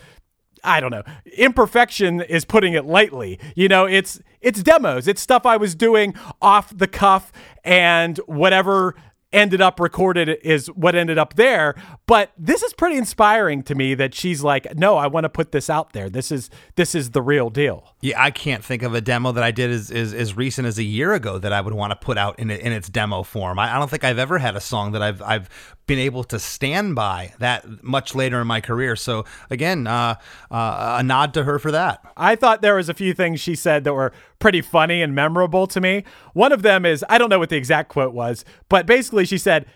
[0.65, 1.03] I don't know.
[1.37, 3.39] Imperfection is putting it lightly.
[3.55, 5.07] You know, it's it's demos.
[5.09, 7.33] It's stuff I was doing off the cuff
[7.65, 8.95] and whatever
[9.33, 11.75] ended up recorded is what ended up there.
[12.07, 15.53] But this is pretty inspiring to me that she's like, "No, I want to put
[15.53, 16.11] this out there.
[16.11, 19.45] This is this is the real deal." Yeah, I can't think of a demo that
[19.45, 21.97] I did as, as, as recent as a year ago that I would want to
[21.97, 23.59] put out in, in its demo form.
[23.59, 25.51] I, I don't think I've ever had a song that I've I've
[25.87, 28.97] been able to stand by that much later in my career.
[28.97, 30.15] So again, uh,
[30.51, 32.01] uh, a nod to her for that.
[32.17, 35.67] I thought there was a few things she said that were pretty funny and memorable
[35.67, 36.05] to me.
[36.33, 39.37] One of them is I don't know what the exact quote was, but basically she
[39.37, 39.67] said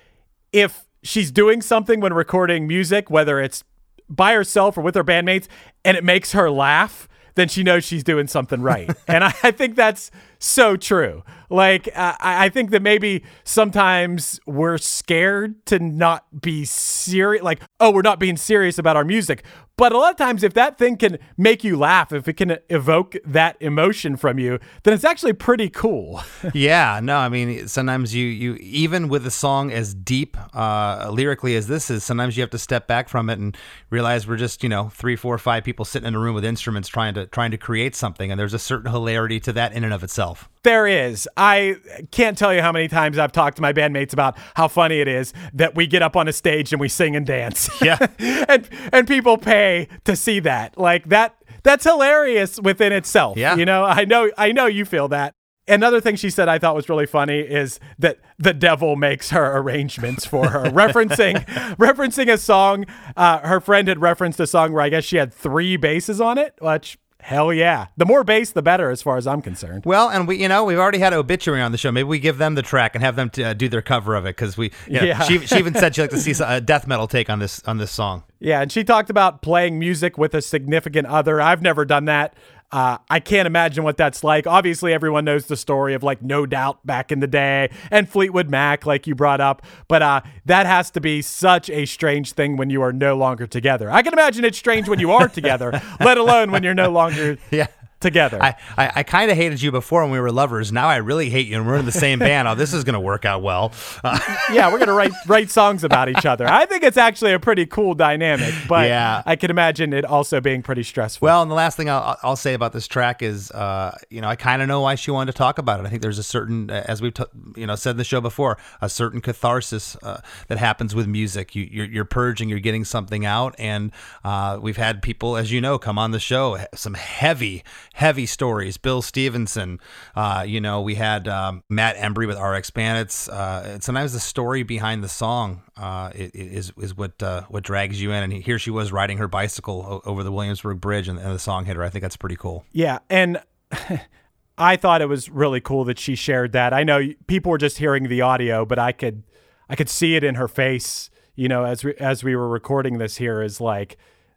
[0.50, 3.64] if she's doing something when recording music, whether it's
[4.08, 5.46] by herself or with her bandmates,
[5.84, 8.90] and it makes her laugh, then she knows she's doing something right.
[9.08, 11.22] and I, I think that's so true.
[11.50, 17.42] Like, I, I think that maybe sometimes we're scared to not be serious.
[17.42, 19.44] Like, oh, we're not being serious about our music.
[19.76, 22.58] But a lot of times, if that thing can make you laugh, if it can
[22.68, 26.22] evoke that emotion from you, then it's actually pretty cool.
[26.54, 31.56] yeah, no, I mean sometimes you you even with a song as deep uh, lyrically
[31.56, 33.56] as this is, sometimes you have to step back from it and
[33.90, 36.88] realize we're just you know three, four, five people sitting in a room with instruments
[36.88, 39.92] trying to trying to create something, and there's a certain hilarity to that in and
[39.92, 40.23] of itself.
[40.62, 41.28] There is.
[41.36, 41.76] I
[42.10, 45.08] can't tell you how many times I've talked to my bandmates about how funny it
[45.08, 47.68] is that we get up on a stage and we sing and dance.
[47.82, 47.98] Yeah.
[48.48, 50.78] and and people pay to see that.
[50.78, 53.36] Like that that's hilarious within itself.
[53.36, 53.56] Yeah.
[53.56, 55.34] You know, I know I know you feel that.
[55.66, 59.56] Another thing she said I thought was really funny is that the devil makes her
[59.56, 61.44] arrangements for her, referencing
[61.76, 62.86] referencing a song.
[63.16, 66.38] Uh, her friend had referenced a song where I guess she had three basses on
[66.38, 69.84] it, which hell yeah, the more bass the better, as far as I'm concerned.
[69.86, 71.90] Well, and we, you know, we've already had obituary on the show.
[71.90, 74.26] Maybe we give them the track and have them to, uh, do their cover of
[74.26, 74.72] it because we.
[74.86, 75.22] You know, Yeah.
[75.22, 77.78] She, she even said she'd like to see a death metal take on this on
[77.78, 78.24] this song.
[78.40, 81.40] Yeah, and she talked about playing music with a significant other.
[81.40, 82.36] I've never done that.
[82.74, 84.48] Uh, I can't imagine what that's like.
[84.48, 88.50] Obviously, everyone knows the story of like No Doubt back in the day and Fleetwood
[88.50, 89.62] Mac, like you brought up.
[89.86, 93.46] But uh, that has to be such a strange thing when you are no longer
[93.46, 93.88] together.
[93.92, 97.38] I can imagine it's strange when you are together, let alone when you're no longer
[97.52, 97.68] Yeah.
[98.04, 98.40] Together.
[98.40, 100.70] I, I, I kind of hated you before when we were lovers.
[100.70, 102.46] Now I really hate you, and we're in the same band.
[102.46, 103.72] Oh, this is going to work out well.
[104.04, 104.18] Uh,
[104.52, 106.46] yeah, we're gonna write write songs about each other.
[106.46, 109.22] I think it's actually a pretty cool dynamic, but Yeah.
[109.26, 111.24] I can imagine it also being pretty stressful.
[111.26, 114.28] well, and the last thing I'll, I'll say about this track is, uh, you know,
[114.28, 115.86] I kind of know why she wanted to talk about it.
[115.86, 117.24] I think there's a certain, as we've t-
[117.56, 121.54] you know said in the show before, a certain catharsis uh, that happens with music.
[121.56, 123.90] You, you're, you're purging, you're getting something out, and
[124.24, 127.64] uh, we've had people, as you know, come on the show, some heavy,
[127.94, 128.76] heavy stories.
[128.76, 129.78] Bill Stevenson,
[130.16, 133.28] uh, you know, we had um, Matt Embree with RX Bandits.
[133.28, 138.10] Uh, sometimes the story behind the song uh, is is what uh, what drags you
[138.10, 138.24] in.
[138.24, 141.64] And here she was riding her bicycle over the Williamsburg Bridge, and, and the song
[141.64, 141.84] hit her.
[141.84, 142.64] I think that's pretty cool.
[142.72, 143.40] Yeah, and
[144.58, 146.72] I thought it was really cool that she shared that.
[146.72, 149.22] I know people were just hearing the audio, but I could
[149.68, 152.98] I could see it in her face, you know, as we as we were recording
[152.98, 153.96] this here is like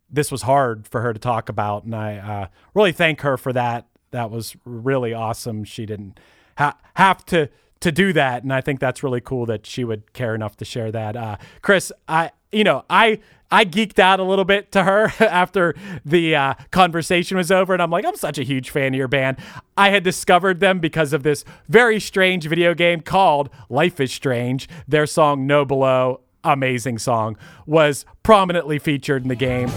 [0.10, 3.54] this was hard for her to talk about and I uh, really thank her for
[3.54, 3.88] that.
[4.12, 5.64] That was really awesome.
[5.64, 6.20] She didn't
[6.58, 10.14] ha- have to to do that and I think that's really cool that she would
[10.14, 11.16] care enough to share that.
[11.16, 13.20] Uh, Chris, I you know, I
[13.50, 15.76] I geeked out a little bit to her after
[16.06, 19.08] the uh, conversation was over, and I'm like, I'm such a huge fan of your
[19.08, 19.38] band.
[19.78, 24.68] I had discovered them because of this very strange video game called Life is Strange.
[24.88, 29.70] Their song No Below, amazing song, was prominently featured in the game.
[29.70, 29.76] So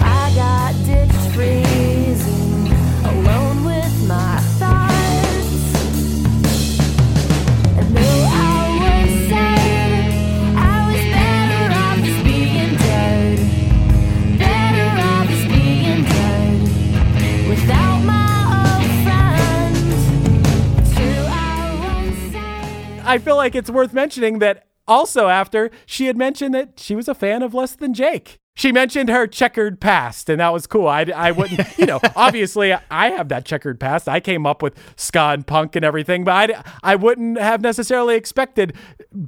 [0.00, 2.72] I got ditch freezing
[3.04, 4.92] alone with my thoughts.
[7.78, 10.12] And though I was sad,
[10.56, 13.38] I was better off just being dead.
[14.38, 18.28] Better off just being dead without my
[18.58, 20.00] old friends.
[20.94, 21.36] True, I
[22.06, 23.02] was sad.
[23.04, 27.08] I feel like it's worth mentioning that also after she had mentioned that she was
[27.08, 28.38] a fan of Less Than Jake.
[28.54, 30.86] She mentioned her checkered past, and that was cool.
[30.86, 34.10] I, I wouldn't, you know, obviously I have that checkered past.
[34.10, 38.14] I came up with ska and punk and everything, but I, I wouldn't have necessarily
[38.14, 38.76] expected,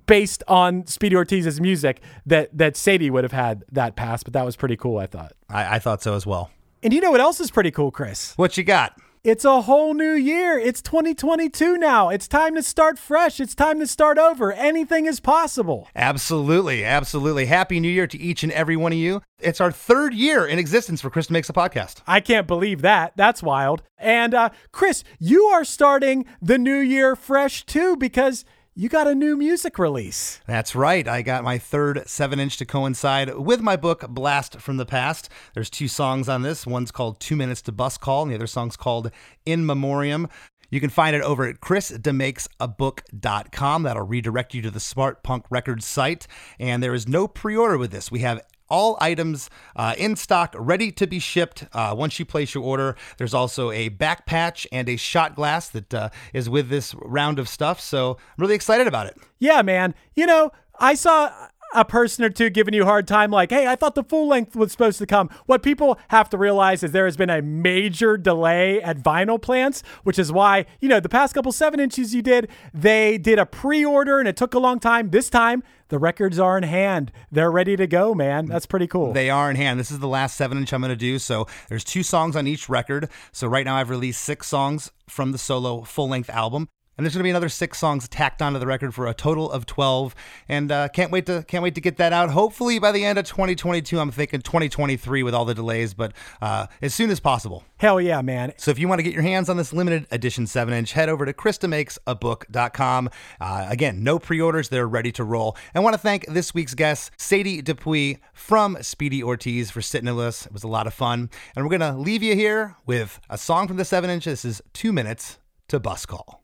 [0.06, 4.44] based on Speedy Ortiz's music, that, that Sadie would have had that past, but that
[4.44, 5.32] was pretty cool, I thought.
[5.48, 6.50] I, I thought so as well.
[6.82, 8.34] And you know what else is pretty cool, Chris?
[8.36, 9.00] What you got?
[9.24, 10.58] It's a whole new year.
[10.58, 12.10] It's 2022 now.
[12.10, 13.40] It's time to start fresh.
[13.40, 14.52] It's time to start over.
[14.52, 15.88] Anything is possible.
[15.96, 17.46] Absolutely, absolutely.
[17.46, 19.22] Happy New Year to each and every one of you.
[19.38, 22.02] It's our third year in existence for Chris DeMakes a Podcast.
[22.06, 23.14] I can't believe that.
[23.16, 23.82] That's wild.
[23.96, 28.44] And uh, Chris, you are starting the new year fresh too because
[28.76, 30.40] you got a new music release.
[30.48, 31.06] That's right.
[31.06, 35.28] I got my third seven inch to coincide with my book, Blast from the Past.
[35.54, 36.66] There's two songs on this.
[36.66, 39.12] One's called Two Minutes to Bus Call, and the other song's called
[39.46, 40.26] In Memoriam.
[40.70, 43.82] You can find it over at chrisdemakesabook.com.
[43.84, 46.26] That'll redirect you to the Smart Punk Records site.
[46.58, 48.10] And there is no pre order with this.
[48.10, 51.66] We have all items uh, in stock, ready to be shipped.
[51.72, 55.68] Uh, once you place your order, there's also a back patch and a shot glass
[55.70, 57.80] that uh, is with this round of stuff.
[57.80, 59.16] So I'm really excited about it.
[59.38, 59.94] Yeah, man.
[60.14, 61.30] You know, I saw
[61.74, 64.28] a person or two giving you a hard time, like, hey, I thought the full
[64.28, 65.28] length was supposed to come.
[65.46, 69.82] What people have to realize is there has been a major delay at vinyl plants,
[70.04, 73.46] which is why, you know, the past couple seven inches you did, they did a
[73.46, 75.10] pre order and it took a long time.
[75.10, 77.12] This time, the records are in hand.
[77.30, 78.46] They're ready to go, man.
[78.46, 79.12] That's pretty cool.
[79.12, 79.78] They are in hand.
[79.78, 81.18] This is the last seven inch I'm going to do.
[81.18, 83.08] So there's two songs on each record.
[83.32, 86.68] So right now I've released six songs from the solo full length album.
[86.96, 89.50] And there's going to be another six songs tacked onto the record for a total
[89.50, 90.14] of 12.
[90.48, 92.30] And uh, can't wait to can't wait to get that out.
[92.30, 93.98] Hopefully by the end of 2022.
[93.98, 97.64] I'm thinking 2023 with all the delays, but uh, as soon as possible.
[97.78, 98.52] Hell yeah, man.
[98.56, 101.08] So if you want to get your hands on this limited edition 7 inch, head
[101.08, 103.10] over to ChrisDeMakesABook.com.
[103.40, 105.56] Uh, again, no pre orders, they're ready to roll.
[105.74, 110.24] I want to thank this week's guest, Sadie Dupuis from Speedy Ortiz, for sitting with
[110.24, 110.46] us.
[110.46, 111.30] It was a lot of fun.
[111.56, 114.26] And we're going to leave you here with a song from the 7 inch.
[114.26, 115.38] This is Two Minutes
[115.68, 116.43] to Bus Call.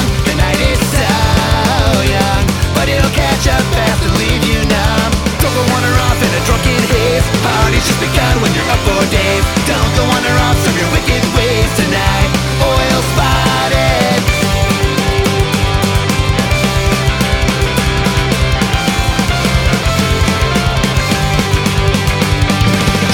[7.81, 9.45] Party's just begun when you're up for days.
[9.65, 12.29] Don't go wander off from your wicked ways tonight.
[12.61, 14.21] Oil spotted.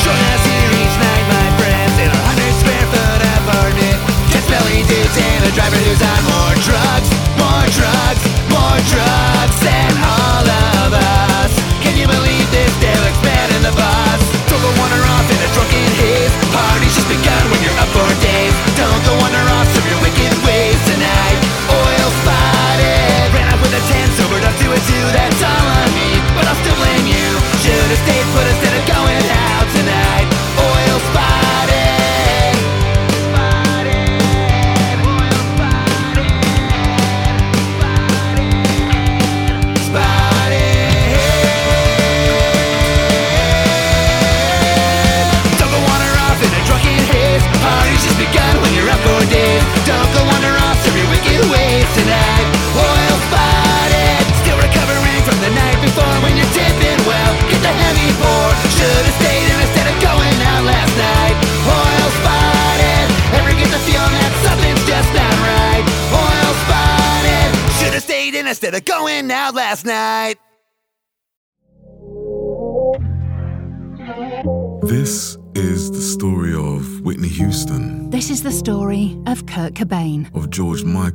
[0.04, 3.98] Join us here each night, my friends, in a hundred square foot apartment.
[4.32, 9.67] Gets belly dudes and a driver who's on more drugs, more drugs, more drugs